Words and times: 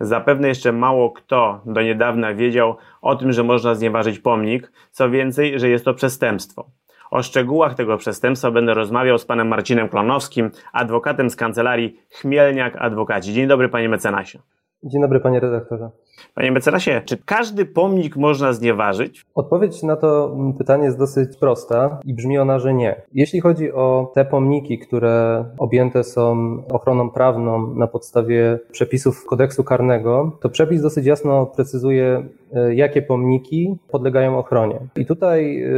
Zapewne 0.00 0.48
jeszcze 0.48 0.72
mało 0.72 1.10
kto 1.10 1.60
do 1.66 1.82
niedawna 1.82 2.34
wiedział 2.34 2.76
o 3.02 3.16
tym, 3.16 3.32
że 3.32 3.42
można 3.42 3.74
znieważyć 3.74 4.18
pomnik, 4.18 4.72
co 4.90 5.10
więcej, 5.10 5.60
że 5.60 5.68
jest 5.68 5.84
to 5.84 5.94
przestępstwo. 5.94 6.70
O 7.10 7.22
szczegółach 7.22 7.74
tego 7.74 7.96
przestępstwa 7.96 8.50
będę 8.50 8.74
rozmawiał 8.74 9.18
z 9.18 9.24
panem 9.24 9.48
Marcinem 9.48 9.88
Klonowskim, 9.88 10.50
adwokatem 10.72 11.30
z 11.30 11.36
kancelarii 11.36 12.00
Chmielniak 12.10 12.76
Adwokaci. 12.76 13.32
Dzień 13.32 13.46
dobry, 13.46 13.68
panie 13.68 13.88
mecenasie. 13.88 14.38
Dzień 14.84 15.02
dobry, 15.02 15.20
panie 15.20 15.40
redaktorze. 15.40 15.90
Panie 16.34 16.52
mecenasie, 16.52 17.02
czy 17.04 17.16
każdy 17.16 17.66
pomnik 17.66 18.16
można 18.16 18.52
znieważyć? 18.52 19.26
Odpowiedź 19.34 19.82
na 19.82 19.96
to 19.96 20.36
pytanie 20.58 20.84
jest 20.84 20.98
dosyć 20.98 21.36
prosta 21.36 22.00
i 22.04 22.14
brzmi 22.14 22.38
ona, 22.38 22.58
że 22.58 22.74
nie. 22.74 23.02
Jeśli 23.14 23.40
chodzi 23.40 23.72
o 23.72 24.12
te 24.14 24.24
pomniki, 24.24 24.78
które 24.78 25.44
objęte 25.58 26.04
są 26.04 26.56
ochroną 26.72 27.10
prawną 27.10 27.74
na 27.74 27.86
podstawie 27.86 28.58
przepisów 28.72 29.26
kodeksu 29.26 29.64
karnego, 29.64 30.38
to 30.40 30.48
przepis 30.48 30.82
dosyć 30.82 31.06
jasno 31.06 31.46
precyzuje, 31.46 32.28
e, 32.52 32.74
jakie 32.74 33.02
pomniki 33.02 33.76
podlegają 33.90 34.38
ochronie. 34.38 34.78
I 34.96 35.06
tutaj 35.06 35.62
e, 35.62 35.68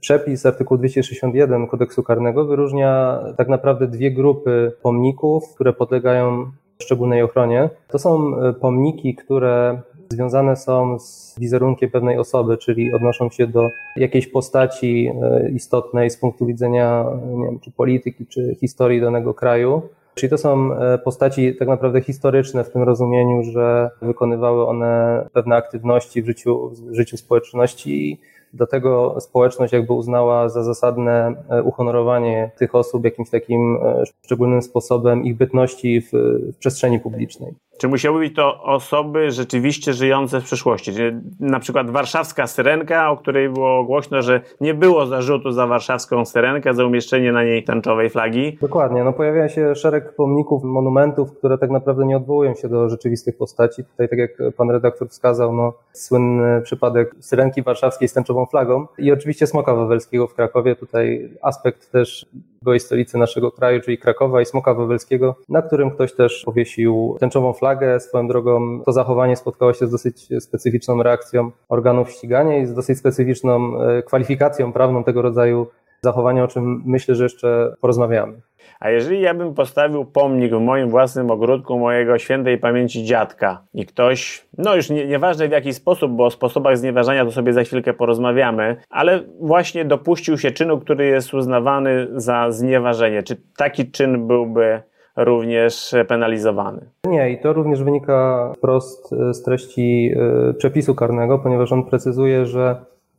przepis 0.00 0.46
artykuł 0.46 0.78
261 0.78 1.66
kodeksu 1.66 2.02
karnego 2.02 2.44
wyróżnia 2.44 3.18
tak 3.36 3.48
naprawdę 3.48 3.86
dwie 3.86 4.10
grupy 4.10 4.72
pomników, 4.82 5.54
które 5.54 5.72
podlegają 5.72 6.46
szczególnej 6.84 7.22
ochronie. 7.22 7.70
To 7.88 7.98
są 7.98 8.38
e, 8.38 8.52
pomniki, 8.52 9.14
które 9.14 9.80
związane 10.08 10.56
są 10.56 10.98
z 10.98 11.34
wizerunkiem 11.38 11.90
pewnej 11.90 12.18
osoby, 12.18 12.58
czyli 12.58 12.94
odnoszą 12.94 13.30
się 13.30 13.46
do 13.46 13.68
jakiejś 13.96 14.26
postaci 14.26 15.10
e, 15.22 15.50
istotnej 15.50 16.10
z 16.10 16.16
punktu 16.16 16.46
widzenia 16.46 17.04
nie 17.26 17.44
wiem, 17.44 17.60
czy 17.60 17.70
polityki, 17.70 18.26
czy 18.26 18.56
historii 18.60 19.00
danego 19.00 19.34
kraju. 19.34 19.82
Czyli 20.14 20.30
to 20.30 20.38
są 20.38 20.72
e, 20.74 20.98
postaci 20.98 21.56
tak 21.56 21.68
naprawdę 21.68 22.00
historyczne 22.00 22.64
w 22.64 22.70
tym 22.70 22.82
rozumieniu, 22.82 23.42
że 23.42 23.90
wykonywały 24.02 24.66
one 24.66 25.24
pewne 25.32 25.56
aktywności 25.56 26.22
w 26.22 26.26
życiu, 26.26 26.70
w 26.90 26.94
życiu 26.94 27.16
społeczności 27.16 28.20
Dlatego 28.54 29.16
społeczność 29.20 29.72
jakby 29.72 29.92
uznała 29.92 30.48
za 30.48 30.62
zasadne 30.62 31.34
e, 31.50 31.62
uhonorowanie 31.62 32.50
tych 32.58 32.74
osób 32.74 33.04
jakimś 33.04 33.30
takim 33.30 33.78
e, 33.82 34.02
szczególnym 34.24 34.62
sposobem 34.62 35.24
ich 35.24 35.36
bytności 35.36 36.00
w, 36.00 36.10
w 36.52 36.56
przestrzeni 36.58 37.00
publicznej. 37.00 37.54
Czy 37.78 37.88
musiały 37.88 38.20
być 38.20 38.34
to 38.34 38.62
osoby 38.62 39.30
rzeczywiście 39.30 39.92
żyjące 39.92 40.40
w 40.40 40.44
przeszłości? 40.44 40.92
Na 41.40 41.60
przykład 41.60 41.90
warszawska 41.90 42.46
syrenka, 42.46 43.10
o 43.10 43.16
której 43.16 43.48
było 43.48 43.84
głośno, 43.84 44.22
że 44.22 44.40
nie 44.60 44.74
było 44.74 45.06
zarzutu 45.06 45.52
za 45.52 45.66
warszawską 45.66 46.24
syrenkę, 46.24 46.74
za 46.74 46.84
umieszczenie 46.84 47.32
na 47.32 47.44
niej 47.44 47.64
tęczowej 47.64 48.10
flagi. 48.10 48.58
Dokładnie. 48.60 49.04
No, 49.04 49.12
pojawia 49.12 49.48
się 49.48 49.74
szereg 49.74 50.14
pomników, 50.14 50.64
monumentów, 50.64 51.38
które 51.38 51.58
tak 51.58 51.70
naprawdę 51.70 52.06
nie 52.06 52.16
odwołują 52.16 52.54
się 52.54 52.68
do 52.68 52.88
rzeczywistych 52.88 53.36
postaci. 53.36 53.84
Tutaj, 53.84 54.08
tak 54.08 54.18
jak 54.18 54.30
pan 54.56 54.70
redaktor 54.70 55.08
wskazał, 55.08 55.56
no, 55.56 55.72
słynny 55.92 56.62
przypadek 56.62 57.14
syrenki 57.20 57.62
warszawskiej 57.62 58.08
z 58.08 58.12
tęczową 58.12 58.46
flagą 58.46 58.86
i 58.98 59.12
oczywiście 59.12 59.46
Smoka 59.46 59.74
Wawelskiego 59.74 60.26
w 60.26 60.34
Krakowie. 60.34 60.76
Tutaj 60.76 61.30
aspekt 61.42 61.92
też 61.92 62.26
byłej 62.62 62.80
stolicy 62.80 63.18
naszego 63.18 63.50
kraju, 63.50 63.80
czyli 63.80 63.98
Krakowa 63.98 64.40
i 64.40 64.46
Smoka 64.46 64.74
Wawelskiego, 64.74 65.36
na 65.48 65.62
którym 65.62 65.90
ktoś 65.90 66.14
też 66.14 66.42
powiesił 66.44 67.16
tęczową 67.20 67.52
flagę. 67.52 67.63
Swoją 67.98 68.28
drogą 68.28 68.80
to 68.84 68.92
zachowanie 68.92 69.36
spotkało 69.36 69.72
się 69.72 69.86
z 69.86 69.90
dosyć 69.90 70.28
specyficzną 70.40 71.02
reakcją 71.02 71.50
organów 71.68 72.10
ścigania 72.10 72.58
i 72.58 72.66
z 72.66 72.74
dosyć 72.74 72.98
specyficzną 72.98 73.82
e, 73.82 74.02
kwalifikacją 74.02 74.72
prawną 74.72 75.04
tego 75.04 75.22
rodzaju 75.22 75.66
zachowania, 76.04 76.44
o 76.44 76.48
czym 76.48 76.82
myślę, 76.86 77.14
że 77.14 77.24
jeszcze 77.24 77.74
porozmawiamy. 77.80 78.40
A 78.80 78.90
jeżeli 78.90 79.20
ja 79.20 79.34
bym 79.34 79.54
postawił 79.54 80.04
pomnik 80.04 80.54
w 80.54 80.60
moim 80.60 80.90
własnym 80.90 81.30
ogródku 81.30 81.78
mojego 81.78 82.18
świętej 82.18 82.58
pamięci 82.58 83.04
dziadka 83.04 83.62
i 83.74 83.86
ktoś, 83.86 84.46
no 84.58 84.76
już 84.76 84.90
nie, 84.90 85.06
nieważne 85.06 85.48
w 85.48 85.50
jaki 85.50 85.74
sposób, 85.74 86.12
bo 86.12 86.24
o 86.24 86.30
sposobach 86.30 86.78
znieważania 86.78 87.24
to 87.24 87.32
sobie 87.32 87.52
za 87.52 87.62
chwilkę 87.62 87.94
porozmawiamy, 87.94 88.76
ale 88.90 89.20
właśnie 89.40 89.84
dopuścił 89.84 90.38
się 90.38 90.50
czynu, 90.50 90.78
który 90.78 91.06
jest 91.06 91.34
uznawany 91.34 92.08
za 92.14 92.50
znieważenie. 92.50 93.22
Czy 93.22 93.36
taki 93.56 93.90
czyn 93.90 94.26
byłby 94.26 94.82
również 95.16 95.94
penalizowany? 96.08 96.90
Nie, 97.06 97.30
i 97.30 97.40
to 97.40 97.52
również 97.52 97.82
wynika 97.82 98.52
wprost 98.56 99.10
z 99.32 99.42
treści 99.42 100.10
e, 100.50 100.54
przepisu 100.54 100.94
karnego, 100.94 101.38
ponieważ 101.38 101.72
on 101.72 101.84
precyzuje, 101.84 102.46
że 102.46 102.76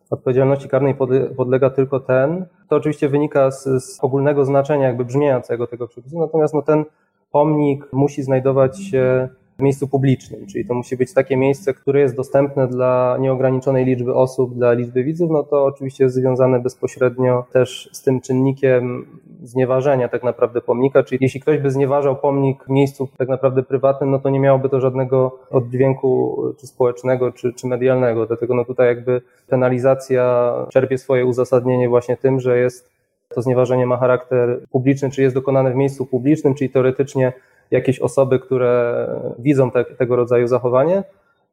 odpowiedzialności 0.09 0.69
karnej 0.69 0.95
podlega 1.37 1.69
tylko 1.69 1.99
ten. 1.99 2.45
To 2.69 2.75
oczywiście 2.75 3.09
wynika 3.09 3.51
z, 3.51 3.63
z, 3.63 4.03
ogólnego 4.03 4.45
znaczenia, 4.45 4.87
jakby 4.87 5.05
brzmienia 5.05 5.41
całego 5.41 5.67
tego 5.67 5.87
przepisu, 5.87 6.19
natomiast 6.19 6.53
no, 6.53 6.61
ten 6.61 6.85
pomnik 7.31 7.93
musi 7.93 8.23
znajdować 8.23 8.83
się 8.83 9.29
miejscu 9.59 9.87
publicznym, 9.87 10.47
czyli 10.47 10.65
to 10.65 10.73
musi 10.73 10.97
być 10.97 11.13
takie 11.13 11.37
miejsce, 11.37 11.73
które 11.73 11.99
jest 11.99 12.15
dostępne 12.15 12.67
dla 12.67 13.17
nieograniczonej 13.19 13.85
liczby 13.85 14.13
osób, 14.13 14.55
dla 14.55 14.73
liczby 14.73 15.03
widzów, 15.03 15.31
no 15.31 15.43
to 15.43 15.65
oczywiście 15.65 16.03
jest 16.03 16.15
związane 16.15 16.59
bezpośrednio 16.59 17.45
też 17.53 17.89
z 17.91 18.01
tym 18.01 18.21
czynnikiem 18.21 19.05
znieważenia 19.43 20.07
tak 20.07 20.23
naprawdę 20.23 20.61
pomnika, 20.61 21.03
czyli 21.03 21.19
jeśli 21.21 21.41
ktoś 21.41 21.59
by 21.59 21.71
znieważał 21.71 22.15
pomnik 22.15 22.63
w 22.63 22.69
miejscu 22.69 23.07
tak 23.17 23.27
naprawdę 23.27 23.63
prywatnym, 23.63 24.11
no 24.11 24.19
to 24.19 24.29
nie 24.29 24.39
miałoby 24.39 24.69
to 24.69 24.81
żadnego 24.81 25.39
oddźwięku 25.49 26.41
czy 26.59 26.67
społecznego, 26.67 27.31
czy, 27.31 27.53
czy 27.53 27.67
medialnego, 27.67 28.25
dlatego 28.25 28.55
no 28.55 28.65
tutaj 28.65 28.87
jakby 28.87 29.21
penalizacja 29.47 30.53
czerpie 30.69 30.97
swoje 30.97 31.25
uzasadnienie 31.25 31.89
właśnie 31.89 32.17
tym, 32.17 32.39
że 32.39 32.57
jest 32.57 32.95
to 33.29 33.41
znieważenie 33.41 33.85
ma 33.85 33.97
charakter 33.97 34.59
publiczny, 34.71 35.09
czy 35.09 35.21
jest 35.21 35.35
dokonane 35.35 35.71
w 35.71 35.75
miejscu 35.75 36.05
publicznym, 36.05 36.55
czyli 36.55 36.69
teoretycznie 36.69 37.33
jakieś 37.71 37.99
osoby, 37.99 38.39
które 38.39 39.07
widzą 39.39 39.71
te, 39.71 39.85
tego 39.85 40.15
rodzaju 40.15 40.47
zachowanie, 40.47 41.03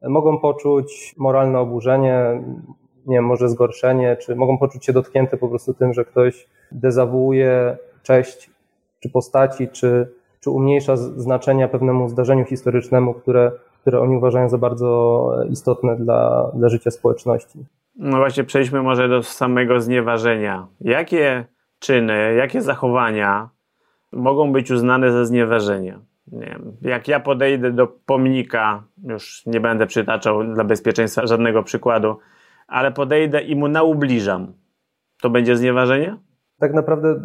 mogą 0.01 0.39
poczuć 0.39 1.15
moralne 1.17 1.59
oburzenie, 1.59 2.43
nie 3.05 3.15
wiem, 3.15 3.25
może 3.25 3.49
zgorszenie, 3.49 4.17
czy 4.17 4.35
mogą 4.35 4.57
poczuć 4.57 4.85
się 4.85 4.93
dotknięte 4.93 5.37
po 5.37 5.47
prostu 5.49 5.73
tym, 5.73 5.93
że 5.93 6.05
ktoś 6.05 6.47
dezawuuje 6.71 7.77
cześć 8.03 8.49
czy 8.99 9.09
postaci, 9.09 9.67
czy, 9.67 10.09
czy 10.39 10.49
umniejsza 10.49 10.97
znaczenia 10.97 11.67
pewnemu 11.67 12.09
zdarzeniu 12.09 12.45
historycznemu, 12.45 13.13
które, 13.13 13.51
które 13.81 14.01
oni 14.01 14.17
uważają 14.17 14.49
za 14.49 14.57
bardzo 14.57 15.29
istotne 15.49 15.95
dla, 15.95 16.51
dla 16.53 16.69
życia 16.69 16.91
społeczności. 16.91 17.65
No 17.95 18.17
właśnie, 18.17 18.43
przejdźmy 18.43 18.81
może 18.81 19.09
do 19.09 19.23
samego 19.23 19.81
znieważenia. 19.81 20.67
Jakie 20.81 21.45
czyny, 21.79 22.33
jakie 22.33 22.61
zachowania 22.61 23.49
mogą 24.13 24.51
być 24.51 24.71
uznane 24.71 25.11
za 25.11 25.25
znieważenie? 25.25 25.99
Nie 26.31 26.45
wiem, 26.45 26.77
jak 26.81 27.07
ja 27.07 27.19
podejdę 27.19 27.71
do 27.71 27.87
pomnika, 27.87 28.83
już 29.03 29.45
nie 29.45 29.59
będę 29.59 29.87
przytaczał 29.87 30.43
dla 30.43 30.63
bezpieczeństwa 30.63 31.27
żadnego 31.27 31.63
przykładu, 31.63 32.17
ale 32.67 32.91
podejdę 32.91 33.41
i 33.41 33.55
mu 33.55 33.67
naubliżam, 33.67 34.53
to 35.21 35.29
będzie 35.29 35.57
znieważenie? 35.57 36.17
Tak 36.59 36.73
naprawdę 36.73 37.21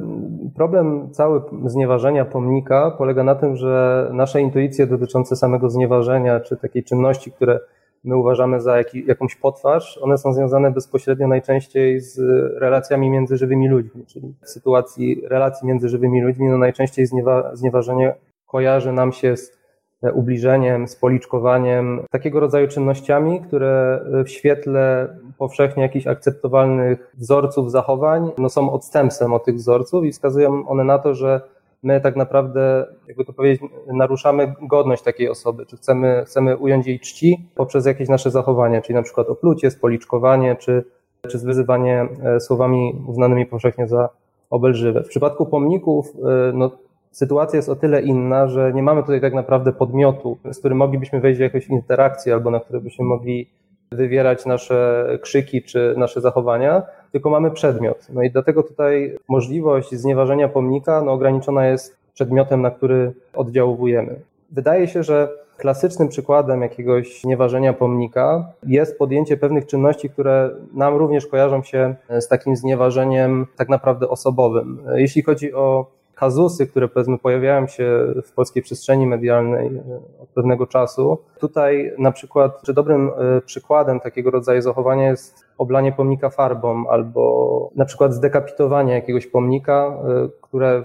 problem 0.56 1.10
cały 1.10 1.41
znieważenia 1.65 2.25
pomnika 2.25 2.94
polega 2.98 3.25
na 3.25 3.34
tym, 3.34 3.56
że 3.56 4.09
nasze 4.12 4.41
intuicje 4.41 4.87
dotyczące 4.87 5.37
samego 5.37 5.71
znieważenia, 5.71 6.41
czy 6.41 6.56
takiej 6.56 6.84
czynności, 6.84 7.32
które 7.32 7.60
my 8.04 8.16
uważamy 8.16 8.60
za 8.60 8.76
jak, 8.76 8.94
jakąś 8.94 9.36
potwarz, 9.36 9.98
one 10.03 10.19
są 10.19 10.32
związane 10.32 10.70
bezpośrednio 10.70 11.28
najczęściej 11.28 12.00
z 12.00 12.19
relacjami 12.60 13.10
między 13.10 13.36
żywymi 13.36 13.69
ludźmi, 13.69 14.06
czyli 14.06 14.34
w 14.42 14.48
sytuacji 14.48 15.22
relacji 15.28 15.69
między 15.69 15.88
żywymi 15.88 16.22
ludźmi, 16.22 16.48
no 16.48 16.59
najczęściej 16.59 17.06
zniewa, 17.06 17.56
znieważenie 17.56 18.14
kojarzy 18.47 18.92
nam 18.92 19.12
się 19.12 19.36
z 19.36 19.59
E, 20.03 20.12
ubliżeniem, 20.12 20.88
spoliczkowaniem, 20.88 22.04
takiego 22.10 22.41
rodzaju 22.41 22.69
czynnościami, 22.69 23.41
które 23.41 24.04
w 24.25 24.28
świetle 24.28 25.16
powszechnie 25.38 25.82
jakichś 25.82 26.06
akceptowalnych 26.06 27.12
wzorców 27.15 27.70
zachowań 27.70 28.30
no 28.39 28.48
są 28.48 28.72
odstępstwem 28.72 29.33
od 29.33 29.44
tych 29.44 29.54
wzorców 29.54 30.04
i 30.04 30.12
wskazują 30.12 30.68
one 30.68 30.84
na 30.84 30.98
to, 30.98 31.15
że 31.15 31.41
my 31.83 32.01
tak 32.01 32.16
naprawdę, 32.16 32.86
jakby 33.09 33.25
to 33.25 33.33
powiedzieć, 33.33 33.71
naruszamy 33.86 34.54
godność 34.63 35.03
takiej 35.03 35.28
osoby, 35.28 35.66
czy 35.66 35.77
chcemy, 35.77 36.25
chcemy 36.27 36.57
ująć 36.57 36.86
jej 36.86 37.01
czci 37.01 37.48
poprzez 37.54 37.86
jakieś 37.86 38.09
nasze 38.09 38.30
zachowanie, 38.30 38.83
czyli 38.83 38.95
na 38.95 39.03
przykład 39.03 39.28
oplucie, 39.28 39.71
spoliczkowanie, 39.71 40.57
czy, 40.57 40.84
czy 41.28 41.39
zwyzywanie 41.39 42.09
e, 42.25 42.41
słowami 42.41 43.03
uznanymi 43.07 43.47
powszechnie 43.47 43.89
za 43.89 44.09
obelżywe. 44.51 45.04
W 45.04 45.09
przypadku 45.09 45.47
pomników, 45.47 46.07
e, 46.16 46.53
no, 46.54 46.71
sytuacja 47.10 47.57
jest 47.57 47.69
o 47.69 47.77
tyle 47.77 48.03
inna, 48.03 48.48
że 48.48 48.72
nie 48.72 48.83
mamy 48.83 49.03
tutaj 49.03 49.21
tak 49.21 49.34
naprawdę 49.34 49.72
podmiotu, 49.72 50.39
z 50.53 50.59
którym 50.59 50.78
moglibyśmy 50.78 51.21
wejść 51.21 51.39
w 51.39 51.42
jakąś 51.42 51.69
interakcję 51.69 52.34
albo 52.34 52.51
na 52.51 52.60
które 52.60 52.80
byśmy 52.80 53.04
mogli 53.04 53.51
wywierać 53.93 54.47
nasze 54.47 55.07
krzyki 55.23 55.63
czy 55.63 55.95
nasze 55.97 56.21
zachowania, 56.21 56.83
tylko 57.13 57.31
mamy 57.31 57.51
przedmiot. 57.51 58.07
No 58.13 58.23
i 58.23 58.31
dlatego 58.31 58.63
tutaj 58.63 59.19
możliwość 59.29 59.95
znieważenia 59.95 60.49
pomnika 60.49 61.03
no, 61.03 61.13
ograniczona 61.13 61.67
jest 61.67 61.97
przedmiotem, 62.15 62.63
na 62.63 62.71
który 62.71 63.13
oddziałujemy. 63.35 64.21
Wydaje 64.51 64.89
się, 64.89 65.03
że 65.03 65.29
Klasycznym 65.59 66.09
przykładem 66.09 66.63
jakiegoś 66.63 67.25
nieważenia 67.25 67.73
pomnika 67.73 68.53
jest 68.67 68.99
podjęcie 68.99 69.37
pewnych 69.37 69.67
czynności, 69.67 70.11
które 70.11 70.51
nam 70.75 70.97
również 70.97 71.27
kojarzą 71.27 71.63
się 71.63 71.95
z 72.21 72.29
takim 72.29 72.57
znieważeniem 72.57 73.47
tak 73.57 73.69
naprawdę 73.69 74.09
osobowym. 74.09 74.79
Jeśli 74.95 75.23
chodzi 75.23 75.55
o 75.55 75.87
kazusy, 76.18 76.66
które 76.66 76.88
powiedzmy 76.88 77.18
pojawiają 77.18 77.66
się 77.66 78.15
w 78.24 78.32
polskiej 78.32 78.62
przestrzeni 78.62 79.06
medialnej 79.06 79.66
e, 79.66 79.80
od 80.22 80.28
pewnego 80.28 80.66
czasu. 80.66 81.18
Tutaj 81.41 81.92
na 81.98 82.12
przykład, 82.12 82.62
czy 82.62 82.74
dobrym 82.74 83.10
e, 83.10 83.41
przykładem 83.41 84.00
takiego 84.00 84.30
rodzaju 84.30 84.62
zachowania 84.62 85.10
jest 85.10 85.47
oblanie 85.59 85.92
pomnika 85.92 86.30
farbą 86.30 86.91
albo 86.91 87.70
na 87.76 87.84
przykład 87.84 88.15
zdekapitowanie 88.15 88.92
jakiegoś 88.92 89.26
pomnika, 89.26 89.98
e, 90.24 90.28
które 90.42 90.84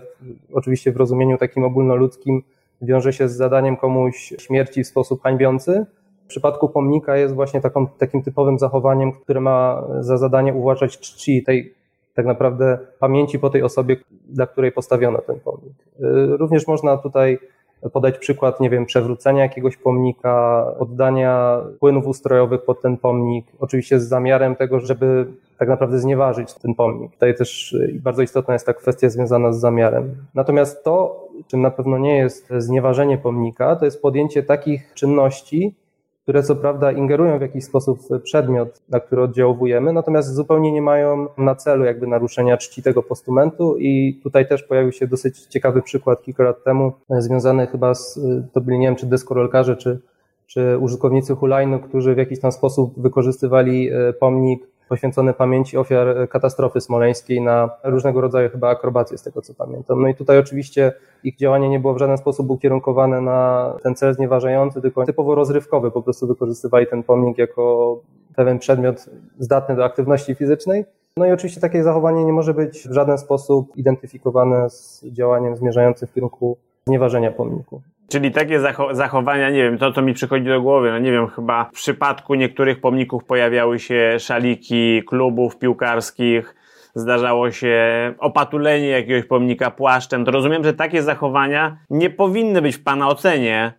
oczywiście 0.54 0.92
w 0.92 0.98
rozumieniu 0.98 1.38
takim 1.38 1.64
ogólnoludzkim 1.64 2.44
wiąże 2.82 3.14
się 3.14 3.30
z 3.30 3.36
zadaniem 3.36 3.78
komuś 3.78 4.34
śmierci 4.40 4.84
w 4.84 4.88
sposób 4.88 5.22
hańbiący. 5.22 5.86
W 6.26 6.28
przypadku 6.28 6.70
pomnika 6.70 7.18
jest 7.18 7.36
właśnie 7.36 7.62
taką, 7.62 7.88
takim 7.88 8.24
typowym 8.24 8.60
zachowaniem, 8.60 9.12
które 9.12 9.42
ma 9.42 9.84
za 10.00 10.18
zadanie 10.18 10.54
uważać 10.54 11.00
czci 11.00 11.44
tej 11.44 11.74
tak 12.14 12.26
naprawdę 12.26 12.78
pamięci 13.00 13.40
po 13.40 13.50
tej 13.50 13.64
osobie, 13.64 13.96
dla 14.30 14.48
której 14.48 14.72
postawiono 14.72 15.18
ten 15.18 15.40
pomnik. 15.40 15.74
Y, 16.00 16.38
również 16.38 16.68
można 16.68 16.98
tutaj 16.98 17.40
podać 17.94 18.18
przykład, 18.18 18.60
nie 18.60 18.70
wiem, 18.70 18.86
przewrócenia 18.86 19.44
jakiegoś 19.44 19.78
pomnika, 19.78 20.66
oddania 20.80 21.62
płynów 21.80 22.08
ustrojowych 22.08 22.62
pod 22.62 22.82
ten 22.82 22.98
pomnik, 22.98 23.46
oczywiście 23.60 24.00
z 24.00 24.08
zamiarem 24.08 24.56
tego, 24.56 24.80
żeby 24.80 25.28
tak 25.58 25.70
naprawdę 25.70 26.00
znieważyć 26.00 26.54
ten 26.54 26.76
pomnik. 26.76 27.12
Tutaj 27.12 27.36
też 27.36 27.74
y, 27.74 28.00
bardzo 28.04 28.22
istotna 28.22 28.54
jest 28.54 28.66
ta 28.66 28.74
kwestia 28.74 29.10
związana 29.10 29.54
z 29.54 29.60
zamiarem. 29.60 30.16
Natomiast 30.34 30.84
to, 30.84 31.28
czym 31.48 31.62
na 31.62 31.72
pewno 31.72 31.98
nie 31.98 32.18
jest 32.18 32.50
znieważenie 32.58 33.18
pomnika, 33.18 33.76
to 33.76 33.86
jest 33.86 34.02
podjęcie 34.02 34.44
takich 34.44 34.94
czynności, 34.94 35.76
które 36.24 36.44
co 36.44 36.56
prawda 36.56 36.92
ingerują 36.92 37.38
w 37.38 37.42
jakiś 37.42 37.64
sposób 37.64 38.00
w 38.00 38.22
przedmiot, 38.22 38.82
na 38.90 39.00
który 39.00 39.22
oddziałujemy, 39.22 39.94
natomiast 39.94 40.34
zupełnie 40.34 40.72
nie 40.72 40.82
mają 40.82 41.28
na 41.38 41.56
celu 41.56 41.86
jakby 41.86 42.08
naruszenia 42.08 42.58
czci 42.58 42.84
tego 42.84 43.04
postumentu 43.04 43.78
i 43.78 44.20
tutaj 44.24 44.48
też 44.48 44.64
pojawił 44.64 44.92
się 44.92 45.08
dosyć 45.08 45.40
ciekawy 45.40 45.82
przykład 45.82 46.24
kilka 46.24 46.44
lat 46.44 46.64
temu, 46.64 46.94
związany 47.10 47.68
chyba 47.68 47.94
z, 47.94 48.20
to 48.54 48.62
byli 48.62 48.80
nie 48.80 48.88
wiem, 48.88 48.96
czy 48.96 49.06
deskorolkarze, 49.06 49.76
czy, 49.76 50.00
czy 50.48 50.78
użytkownicy 50.78 51.36
hulajnu, 51.36 51.80
którzy 51.80 52.16
w 52.16 52.18
jakiś 52.18 52.40
tam 52.40 52.52
sposób 52.52 53.02
wykorzystywali 53.02 53.90
e, 53.90 54.14
pomnik 54.14 54.68
poświęcone 54.94 55.34
pamięci 55.34 55.78
ofiar 55.78 56.30
katastrofy 56.30 56.82
smoleńskiej 56.82 57.42
na 57.42 57.70
różnego 57.84 58.22
rodzaju 58.22 58.50
chyba 58.50 58.70
akrobacje, 58.70 59.18
z 59.18 59.24
tego 59.24 59.42
co 59.42 59.54
pamiętam. 59.54 60.02
No 60.02 60.08
i 60.08 60.16
tutaj 60.16 60.38
oczywiście 60.38 60.94
ich 61.24 61.38
działanie 61.38 61.70
nie 61.70 61.80
było 61.80 61.94
w 61.94 61.98
żaden 61.98 62.18
sposób 62.18 62.50
ukierunkowane 62.50 63.22
na 63.22 63.74
ten 63.84 63.96
cel 63.96 64.14
znieważający, 64.14 64.82
tylko 64.82 65.06
typowo 65.06 65.36
rozrywkowy, 65.36 65.92
po 65.92 66.02
prostu 66.02 66.28
wykorzystywali 66.28 66.88
ten 66.88 67.04
pomnik 67.04 67.38
jako 67.38 68.00
pewien 68.36 68.60
przedmiot 68.60 69.10
zdatny 69.40 69.76
do 69.76 69.86
aktywności 69.86 70.36
fizycznej. 70.36 70.86
No 71.18 71.26
i 71.26 71.32
oczywiście 71.32 71.62
takie 71.62 71.84
zachowanie 71.84 72.26
nie 72.26 72.34
może 72.34 72.54
być 72.54 72.88
w 72.88 72.94
żaden 72.94 73.18
sposób 73.18 73.78
identyfikowane 73.78 74.70
z 74.70 75.06
działaniem 75.06 75.56
zmierzającym 75.56 76.08
w 76.08 76.14
kierunku 76.14 76.58
znieważenia 76.88 77.32
pomniku. 77.32 77.82
Czyli 78.14 78.32
takie 78.32 78.60
zachowania, 78.92 79.50
nie 79.50 79.64
wiem, 79.64 79.78
to 79.78 79.92
co 79.92 80.02
mi 80.02 80.14
przychodzi 80.14 80.46
do 80.46 80.62
głowy, 80.62 80.92
no 80.92 81.00
nie 81.00 81.12
wiem, 81.12 81.28
chyba 81.28 81.66
w 81.66 81.72
przypadku 81.72 82.36
niektórych 82.36 82.82
pomników 82.82 83.26
pojawiały 83.26 83.80
się 83.80 84.16
szaliki 84.20 85.04
klubów 85.04 85.60
piłkarskich, 85.60 86.56
zdarzało 86.96 87.52
się 87.52 87.78
opatulenie 88.20 88.88
jakiegoś 88.88 89.26
pomnika 89.26 89.72
płaszczem. 89.72 90.26
To 90.26 90.32
rozumiem, 90.32 90.64
że 90.64 90.74
takie 90.74 91.04
zachowania 91.04 91.78
nie 91.90 92.10
powinny 92.10 92.62
być 92.62 92.76
w 92.76 92.84
Pana 92.84 93.08
ocenie 93.08 93.74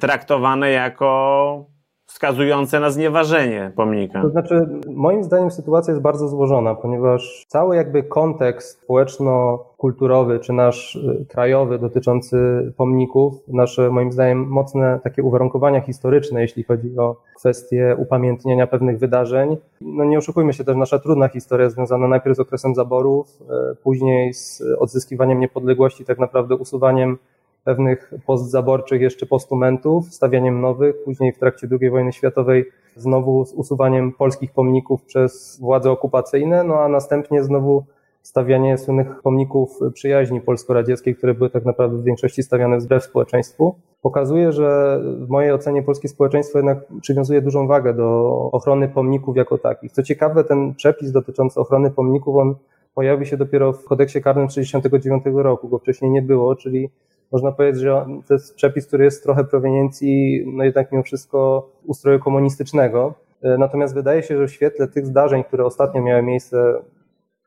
traktowane 0.00 0.70
jako 0.70 1.66
wskazujące 2.06 2.80
na 2.80 2.90
znieważenie 2.90 3.72
pomnika. 3.76 4.22
To 4.22 4.28
znaczy, 4.28 4.66
moim 4.86 5.24
zdaniem 5.24 5.50
sytuacja 5.50 5.92
jest 5.92 6.02
bardzo 6.02 6.28
złożona, 6.28 6.74
ponieważ 6.74 7.44
cały 7.48 7.76
jakby 7.76 8.02
kontekst 8.02 8.80
społeczno-kulturowy 8.82 10.38
czy 10.38 10.52
nasz 10.52 10.96
y, 10.96 11.26
krajowy 11.28 11.78
dotyczący 11.78 12.36
pomników, 12.76 13.34
nasze 13.48 13.90
moim 13.90 14.12
zdaniem 14.12 14.48
mocne 14.48 15.00
takie 15.04 15.22
uwarunkowania 15.22 15.80
historyczne, 15.80 16.40
jeśli 16.40 16.62
chodzi 16.62 16.98
o 16.98 17.16
kwestie 17.36 17.96
upamiętnienia 17.98 18.66
pewnych 18.66 18.98
wydarzeń. 18.98 19.56
No 19.80 20.04
nie 20.04 20.18
oszukujmy 20.18 20.52
się 20.52 20.64
też, 20.64 20.76
nasza 20.76 20.98
trudna 20.98 21.28
historia 21.28 21.70
związana 21.70 22.08
najpierw 22.08 22.36
z 22.36 22.40
okresem 22.40 22.74
zaborów, 22.74 23.26
y, 23.72 23.76
później 23.82 24.34
z 24.34 24.62
odzyskiwaniem 24.78 25.40
niepodległości, 25.40 26.04
tak 26.04 26.18
naprawdę 26.18 26.56
usuwaniem 26.56 27.18
pewnych 27.64 28.14
postzaborczych 28.26 29.00
jeszcze 29.00 29.26
postumentów, 29.26 30.14
stawianiem 30.14 30.60
nowych, 30.60 31.04
później 31.04 31.32
w 31.32 31.38
trakcie 31.38 31.68
II 31.80 31.90
wojny 31.90 32.12
światowej 32.12 32.64
znowu 32.96 33.44
z 33.44 33.52
usuwaniem 33.52 34.12
polskich 34.12 34.52
pomników 34.52 35.02
przez 35.02 35.58
władze 35.60 35.90
okupacyjne, 35.90 36.64
no 36.64 36.80
a 36.80 36.88
następnie 36.88 37.44
znowu 37.44 37.84
stawianie 38.22 38.78
słynnych 38.78 39.22
pomników 39.22 39.78
przyjaźni 39.94 40.40
polsko-radzieckiej, 40.40 41.16
które 41.16 41.34
były 41.34 41.50
tak 41.50 41.64
naprawdę 41.64 41.98
w 41.98 42.04
większości 42.04 42.42
stawiane 42.42 42.78
wbrew 42.78 43.04
społeczeństwu, 43.04 43.74
pokazuje, 44.02 44.52
że 44.52 45.00
w 45.18 45.28
mojej 45.28 45.52
ocenie 45.52 45.82
polskie 45.82 46.08
społeczeństwo 46.08 46.58
jednak 46.58 46.78
przywiązuje 47.00 47.42
dużą 47.42 47.66
wagę 47.66 47.94
do 47.94 48.30
ochrony 48.52 48.88
pomników 48.88 49.36
jako 49.36 49.58
takich. 49.58 49.92
Co 49.92 50.02
ciekawe, 50.02 50.44
ten 50.44 50.74
przepis 50.74 51.12
dotyczący 51.12 51.60
ochrony 51.60 51.90
pomników, 51.90 52.36
on 52.36 52.54
pojawił 52.94 53.26
się 53.26 53.36
dopiero 53.36 53.72
w 53.72 53.84
kodeksie 53.84 54.22
karnym 54.22 54.48
1969 54.48 55.44
roku, 55.44 55.68
go 55.68 55.78
wcześniej 55.78 56.10
nie 56.10 56.22
było, 56.22 56.56
czyli 56.56 56.90
można 57.34 57.52
powiedzieć, 57.52 57.82
że 57.82 58.06
to 58.28 58.34
jest 58.34 58.54
przepis, 58.54 58.86
który 58.86 59.04
jest 59.04 59.22
trochę 59.22 59.44
proweniencji, 59.44 60.44
no 60.46 60.64
jednak 60.64 60.92
mimo 60.92 61.04
wszystko 61.04 61.68
ustroju 61.86 62.18
komunistycznego. 62.18 63.14
E, 63.42 63.58
natomiast 63.58 63.94
wydaje 63.94 64.22
się, 64.22 64.38
że 64.38 64.46
w 64.46 64.52
świetle 64.52 64.88
tych 64.88 65.06
zdarzeń, 65.06 65.44
które 65.44 65.64
ostatnio 65.64 66.02
miały 66.02 66.22
miejsce, 66.22 66.74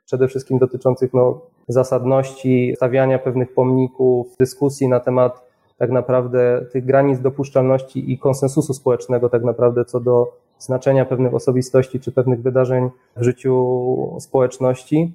przede 0.06 0.28
wszystkim 0.28 0.58
dotyczących 0.58 1.14
no, 1.14 1.42
zasadności 1.68 2.74
stawiania 2.76 3.20
pewnych 3.20 3.54
pomników, 3.54 4.28
dyskusji 4.40 4.88
na 4.88 5.00
temat 5.00 5.48
tak 5.78 5.92
naprawdę 5.92 6.66
tych 6.72 6.86
granic 6.86 7.20
dopuszczalności 7.20 8.12
i 8.12 8.18
konsensusu 8.18 8.74
społecznego 8.74 9.30
tak 9.30 9.44
naprawdę 9.44 9.86
co 9.86 10.00
do 10.00 10.34
znaczenia 10.60 11.06
pewnych 11.06 11.34
osobistości 11.34 12.00
czy 12.00 12.12
pewnych 12.12 12.42
wydarzeń 12.42 12.90
w 13.16 13.24
życiu 13.24 14.18
społeczności, 14.20 15.14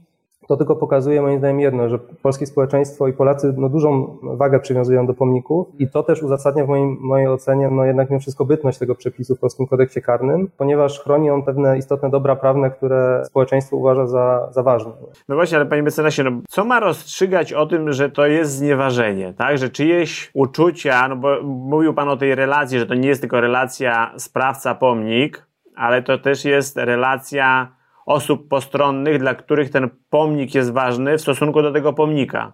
to 0.48 0.56
tylko 0.56 0.76
pokazuje 0.76 1.22
moim 1.22 1.38
zdaniem 1.38 1.60
jedno, 1.60 1.88
że 1.88 1.98
polskie 1.98 2.46
społeczeństwo 2.46 3.08
i 3.08 3.12
Polacy 3.12 3.54
no, 3.56 3.68
dużą 3.68 4.18
wagę 4.22 4.60
przywiązują 4.60 5.06
do 5.06 5.14
pomników 5.14 5.68
i 5.78 5.88
to 5.88 6.02
też 6.02 6.22
uzasadnia 6.22 6.64
w 6.64 6.68
moim, 6.68 6.96
mojej 7.00 7.28
ocenie 7.28 7.70
no, 7.70 7.84
jednak 7.84 8.10
mimo 8.10 8.20
wszystko 8.20 8.44
bytność 8.44 8.78
tego 8.78 8.94
przepisu 8.94 9.36
w 9.36 9.38
polskim 9.38 9.66
kodeksie 9.66 10.02
karnym, 10.02 10.50
ponieważ 10.56 11.00
chroni 11.00 11.30
on 11.30 11.42
pewne 11.42 11.78
istotne 11.78 12.10
dobra 12.10 12.36
prawne, 12.36 12.70
które 12.70 13.22
społeczeństwo 13.24 13.76
uważa 13.76 14.06
za, 14.06 14.48
za 14.52 14.62
ważne. 14.62 14.92
No 15.28 15.34
właśnie, 15.34 15.56
ale 15.56 15.66
panie 15.66 15.82
mecenasie, 15.82 16.24
no, 16.24 16.30
co 16.48 16.64
ma 16.64 16.80
rozstrzygać 16.80 17.52
o 17.52 17.66
tym, 17.66 17.92
że 17.92 18.10
to 18.10 18.26
jest 18.26 18.52
znieważenie, 18.52 19.34
tak? 19.38 19.58
Że 19.58 19.68
czyjeś 19.68 20.30
uczucia, 20.34 21.08
no 21.08 21.16
bo 21.16 21.42
mówił 21.42 21.94
pan 21.94 22.08
o 22.08 22.16
tej 22.16 22.34
relacji, 22.34 22.78
że 22.78 22.86
to 22.86 22.94
nie 22.94 23.08
jest 23.08 23.20
tylko 23.20 23.40
relacja 23.40 24.12
sprawca-pomnik, 24.16 25.46
ale 25.76 26.02
to 26.02 26.18
też 26.18 26.44
jest 26.44 26.76
relacja 26.76 27.68
osób 28.06 28.48
postronnych, 28.48 29.18
dla 29.18 29.34
których 29.34 29.70
ten 29.70 29.90
pomnik 30.10 30.54
jest 30.54 30.72
ważny 30.72 31.18
w 31.18 31.20
stosunku 31.20 31.62
do 31.62 31.72
tego 31.72 31.92
pomnika. 31.92 32.52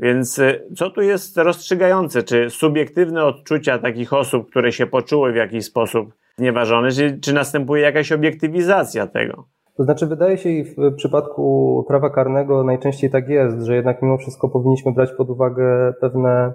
Więc 0.00 0.38
y, 0.38 0.66
co 0.76 0.90
tu 0.90 1.02
jest 1.02 1.36
rozstrzygające? 1.36 2.22
Czy 2.22 2.50
subiektywne 2.50 3.24
odczucia 3.24 3.78
takich 3.78 4.12
osób, 4.12 4.50
które 4.50 4.72
się 4.72 4.86
poczuły 4.86 5.32
w 5.32 5.36
jakiś 5.36 5.64
sposób 5.64 6.14
znieważone, 6.36 6.90
czy, 6.90 7.18
czy 7.20 7.32
następuje 7.32 7.82
jakaś 7.82 8.12
obiektywizacja 8.12 9.06
tego? 9.06 9.44
To 9.76 9.84
znaczy, 9.84 10.06
wydaje 10.06 10.38
się 10.38 10.48
i 10.48 10.64
w 10.64 10.94
przypadku 10.96 11.84
prawa 11.88 12.10
karnego 12.10 12.64
najczęściej 12.64 13.10
tak 13.10 13.28
jest, 13.28 13.62
że 13.62 13.76
jednak 13.76 14.02
mimo 14.02 14.18
wszystko 14.18 14.48
powinniśmy 14.48 14.92
brać 14.92 15.12
pod 15.12 15.30
uwagę 15.30 15.94
pewne 16.00 16.52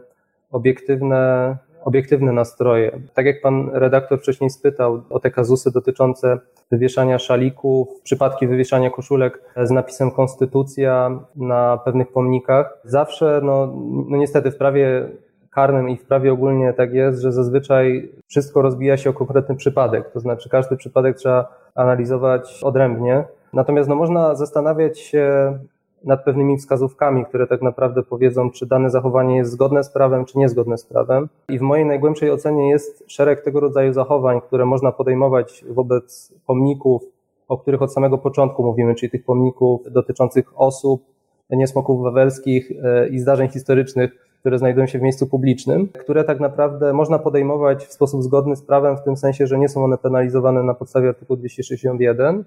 obiektywne 0.52 1.58
obiektywne 1.86 2.32
nastroje. 2.32 3.00
Tak 3.14 3.26
jak 3.26 3.42
pan 3.42 3.70
redaktor 3.74 4.20
wcześniej 4.20 4.50
spytał 4.50 5.04
o 5.10 5.20
te 5.20 5.32
kazusy 5.32 5.72
dotyczące 5.72 6.40
wywieszania 6.72 7.20
szalików, 7.20 7.88
przypadki 8.04 8.48
wywieszania 8.48 8.90
koszulek 8.90 9.42
z 9.64 9.72
napisem 9.72 10.12
Konstytucja 10.12 11.20
na 11.36 11.78
pewnych 11.86 12.12
pomnikach. 12.12 12.78
Zawsze, 12.84 13.42
no, 13.44 13.74
no 14.10 14.18
niestety 14.18 14.52
w 14.52 14.58
prawie 14.58 15.10
karnym 15.52 15.90
i 15.90 15.98
w 15.98 16.06
prawie 16.06 16.34
ogólnie 16.34 16.74
tak 16.74 16.94
jest, 16.94 17.22
że 17.22 17.32
zazwyczaj 17.32 18.10
wszystko 18.28 18.62
rozbija 18.62 18.98
się 18.98 19.10
o 19.10 19.14
konkretny 19.14 19.56
przypadek. 19.56 20.12
To 20.12 20.20
znaczy 20.20 20.50
każdy 20.50 20.78
przypadek 20.78 21.18
trzeba 21.18 21.48
analizować 21.76 22.60
odrębnie. 22.64 23.24
Natomiast 23.54 23.90
no, 23.90 23.96
można 23.96 24.36
zastanawiać 24.36 25.00
się 25.00 25.58
nad 26.04 26.24
pewnymi 26.24 26.58
wskazówkami, 26.58 27.26
które 27.26 27.48
tak 27.48 27.62
naprawdę 27.62 28.04
powiedzą, 28.04 28.52
czy 28.52 28.66
dane 28.66 28.90
zachowanie 28.90 29.38
jest 29.38 29.52
zgodne 29.52 29.84
z 29.84 29.90
prawem, 29.90 30.26
czy 30.26 30.38
niezgodne 30.38 30.78
z 30.78 30.86
prawem. 30.86 31.30
I 31.50 31.60
w 31.60 31.62
mojej 31.62 31.86
najgłębszej 31.86 32.32
ocenie 32.32 32.70
jest 32.70 33.04
szereg 33.08 33.42
tego 33.42 33.60
rodzaju 33.60 33.94
zachowań, 33.94 34.42
które 34.42 34.66
można 34.66 34.92
podejmować 34.92 35.66
wobec 35.70 36.34
pomników, 36.48 37.04
o 37.48 37.58
których 37.58 37.82
od 37.82 37.94
samego 37.94 38.18
początku 38.18 38.64
mówimy, 38.64 38.96
czyli 38.96 39.10
tych 39.10 39.26
pomników 39.26 39.82
dotyczących 39.92 40.52
osób, 40.56 41.04
niesmoków 41.50 42.04
wawelskich 42.04 42.72
e, 42.84 43.08
i 43.08 43.20
zdarzeń 43.20 43.50
historycznych, 43.50 44.12
które 44.40 44.60
znajdują 44.60 44.88
się 44.88 45.00
w 45.00 45.02
miejscu 45.02 45.28
publicznym, 45.28 45.88
które 45.88 46.24
tak 46.24 46.40
naprawdę 46.40 46.94
można 46.94 47.20
podejmować 47.20 47.86
w 47.86 47.94
sposób 47.94 48.24
zgodny 48.24 48.56
z 48.56 48.62
prawem, 48.62 48.98
w 48.98 49.04
tym 49.04 49.18
sensie, 49.18 49.48
że 49.48 49.58
nie 49.58 49.70
są 49.70 49.84
one 49.84 49.98
penalizowane 49.98 50.64
na 50.64 50.74
podstawie 50.74 51.10
artykułu 51.10 51.38
261. 51.38 52.44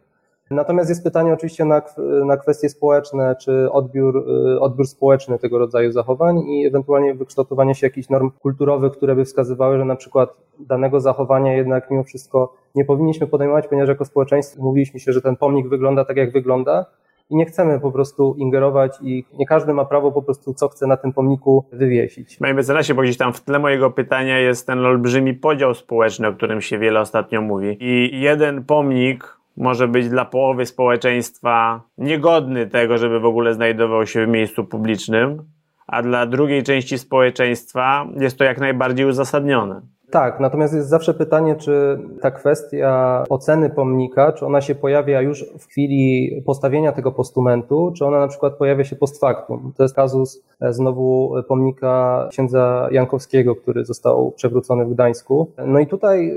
Natomiast 0.50 0.88
jest 0.88 1.05
pytanie 1.05 1.33
oczywiście 1.33 1.65
na, 1.65 1.83
na 2.25 2.37
kwestie 2.37 2.69
społeczne, 2.69 3.37
czy 3.41 3.73
odbiór, 3.73 4.17
y, 4.17 4.61
odbiór 4.61 4.87
społeczny 4.87 5.38
tego 5.38 5.59
rodzaju 5.59 5.93
zachowań 5.93 6.38
i 6.38 6.67
ewentualnie 6.67 7.15
wykształtowanie 7.15 7.75
się 7.75 7.87
jakichś 7.87 8.09
norm 8.09 8.31
kulturowych, 8.31 8.93
które 8.93 9.17
by 9.17 9.25
wskazywały, 9.25 9.79
że 9.79 9.85
na 9.85 9.97
przykład 9.97 10.37
danego 10.61 11.00
zachowania 11.00 11.53
jednak 11.53 11.91
mimo 11.91 12.05
wszystko 12.05 12.55
nie 12.75 12.85
powinniśmy 12.85 13.26
podejmować, 13.26 13.69
ponieważ 13.69 13.88
jako 13.88 14.05
społeczeństwo 14.05 14.62
mówiliśmy 14.62 15.00
się, 15.00 15.12
że 15.12 15.23
ten 15.23 15.37
pomnik 15.37 15.69
wygląda 15.69 16.05
tak, 16.05 16.17
jak 16.17 16.33
wygląda, 16.33 16.87
i 17.31 17.37
nie 17.37 17.47
chcemy 17.47 17.81
po 17.81 17.93
prostu 17.93 18.35
ingerować 18.38 18.99
i 19.03 19.25
nie 19.38 19.47
każdy 19.47 19.75
ma 19.75 19.85
prawo 19.85 20.12
po 20.12 20.23
prostu 20.23 20.55
co 20.55 20.69
chce 20.69 20.87
na 20.87 20.97
tym 20.97 21.12
pomniku 21.12 21.65
wywiesić. 21.73 22.37
Panie 22.37 22.55
mecenasie, 22.55 22.95
bo 22.95 23.03
gdzieś 23.03 23.17
tam 23.17 23.33
w 23.33 23.41
tle 23.41 23.59
mojego 23.59 23.91
pytania 23.91 24.38
jest 24.38 24.67
ten 24.67 24.85
olbrzymi 24.85 25.35
podział 25.35 25.75
społeczny, 25.75 26.29
o 26.29 26.33
którym 26.33 26.61
się 26.61 26.79
wiele 26.79 27.00
ostatnio 27.00 27.43
mówi. 27.43 27.76
I 27.81 28.21
jeden 28.21 28.65
pomnik 28.65 29.37
może 29.57 29.89
być 29.89 30.09
dla 30.09 30.25
połowy 30.25 30.67
społeczeństwa 30.67 31.83
niegodny 31.99 32.67
tego, 32.67 32.99
żeby 32.99 33.21
w 33.21 33.25
ogóle 33.25 33.55
znajdował 33.55 34.07
się 34.07 34.27
w 34.27 34.29
miejscu 34.29 34.65
publicznym, 34.65 35.43
a 35.87 36.03
dla 36.03 36.27
drugiej 36.27 36.63
części 36.63 36.99
społeczeństwa 36.99 38.07
jest 38.21 38.39
to 38.39 38.45
jak 38.45 38.59
najbardziej 38.59 39.07
uzasadnione. 39.07 39.83
Tak, 40.11 40.41
natomiast 40.41 40.75
jest 40.75 40.89
zawsze 40.89 41.15
pytanie, 41.15 41.57
czy 41.57 41.99
ta 42.21 42.31
kwestia 42.31 43.25
oceny 43.29 43.71
pomnika, 43.71 44.33
czy 44.33 44.47
ona 44.47 44.61
się 44.61 44.75
pojawia 44.75 45.21
już 45.21 45.45
w 45.59 45.67
chwili 45.67 46.31
postawienia 46.47 46.93
tego 46.93 47.13
postumentu, 47.13 47.93
czy 47.97 48.07
ona 48.07 48.19
na 48.21 48.29
przykład 48.29 48.55
pojawia 48.55 48.85
się 48.85 48.97
post 48.97 49.21
factum. 49.21 49.73
To 49.77 49.83
jest 49.83 49.95
kazus 49.95 50.43
e, 50.61 50.73
znowu 50.73 51.35
pomnika 51.49 52.27
księdza 52.31 52.89
Jankowskiego, 52.91 53.57
który 53.57 53.85
został 53.85 54.33
przewrócony 54.33 54.85
w 54.85 54.95
Gdańsku. 54.95 55.53
No 55.67 55.79
i 55.79 55.87
tutaj, 55.87 56.31
e, 56.31 56.35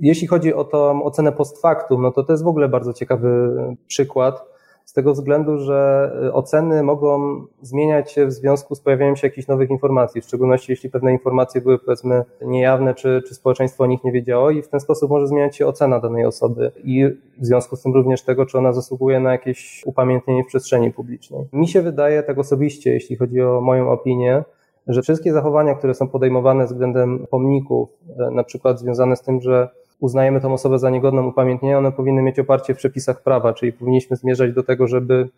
jeśli 0.00 0.26
chodzi 0.26 0.54
o 0.54 0.64
tą 0.64 1.02
ocenę 1.02 1.32
post 1.32 1.62
factum, 1.62 2.02
no 2.02 2.12
to 2.12 2.24
to 2.24 2.32
jest 2.32 2.44
w 2.44 2.48
ogóle 2.48 2.68
bardzo 2.68 2.92
ciekawy 2.92 3.28
przykład, 3.86 4.49
z 4.90 4.92
tego 4.92 5.12
względu, 5.12 5.58
że 5.58 6.10
y, 6.24 6.32
oceny 6.32 6.82
mogą 6.82 7.40
zmieniać 7.62 8.12
się 8.12 8.26
w 8.26 8.32
związku 8.32 8.74
z 8.74 8.80
pojawieniem 8.80 9.16
się 9.16 9.26
jakichś 9.26 9.48
nowych 9.48 9.70
informacji, 9.70 10.20
w 10.20 10.24
szczególności 10.24 10.72
jeśli 10.72 10.90
pewne 10.90 11.12
informacje 11.12 11.60
były 11.60 11.78
powiedzmy 11.78 12.24
niejawne, 12.42 12.94
czy, 12.94 13.22
czy 13.28 13.34
społeczeństwo 13.34 13.84
o 13.84 13.86
nich 13.86 14.04
nie 14.04 14.12
wiedziało 14.12 14.50
i 14.50 14.62
w 14.62 14.68
ten 14.68 14.80
sposób 14.80 15.10
może 15.10 15.26
zmieniać 15.26 15.56
się 15.56 15.66
ocena 15.66 16.00
danej 16.00 16.26
osoby 16.26 16.72
i 16.84 17.04
w 17.38 17.46
związku 17.46 17.76
z 17.76 17.82
tym 17.82 17.94
również 17.94 18.22
tego, 18.22 18.46
czy 18.46 18.58
ona 18.58 18.72
zasługuje 18.72 19.20
na 19.20 19.32
jakieś 19.32 19.82
upamiętnienie 19.86 20.44
w 20.44 20.46
przestrzeni 20.46 20.92
publicznej. 20.92 21.44
Mi 21.52 21.68
się 21.68 21.82
wydaje 21.82 22.22
tak 22.22 22.38
osobiście, 22.38 22.92
jeśli 22.92 23.16
chodzi 23.16 23.42
o 23.42 23.60
moją 23.60 23.90
opinię, 23.90 24.44
że 24.86 25.02
wszystkie 25.02 25.32
zachowania, 25.32 25.74
które 25.74 25.94
są 25.94 26.08
podejmowane 26.08 26.66
względem 26.66 27.26
pomników, 27.30 27.88
e, 28.18 28.30
na 28.30 28.44
przykład 28.44 28.80
związane 28.80 29.16
z 29.16 29.22
tym, 29.22 29.40
że 29.40 29.68
uznajemy 30.00 30.40
tą 30.40 30.52
osobę 30.52 30.78
za 30.78 30.90
niegodną 30.90 31.26
upamiętnienia, 31.26 31.78
one 31.78 31.92
powinny 31.92 32.22
mieć 32.22 32.38
oparcie 32.38 32.74
w 32.74 32.76
przepisach 32.76 33.22
prawa, 33.22 33.52
czyli 33.52 33.72
powinniśmy 33.72 34.16
zmierzać 34.16 34.52
do 34.52 34.62
tego, 34.62 34.88
żeby 34.88 35.28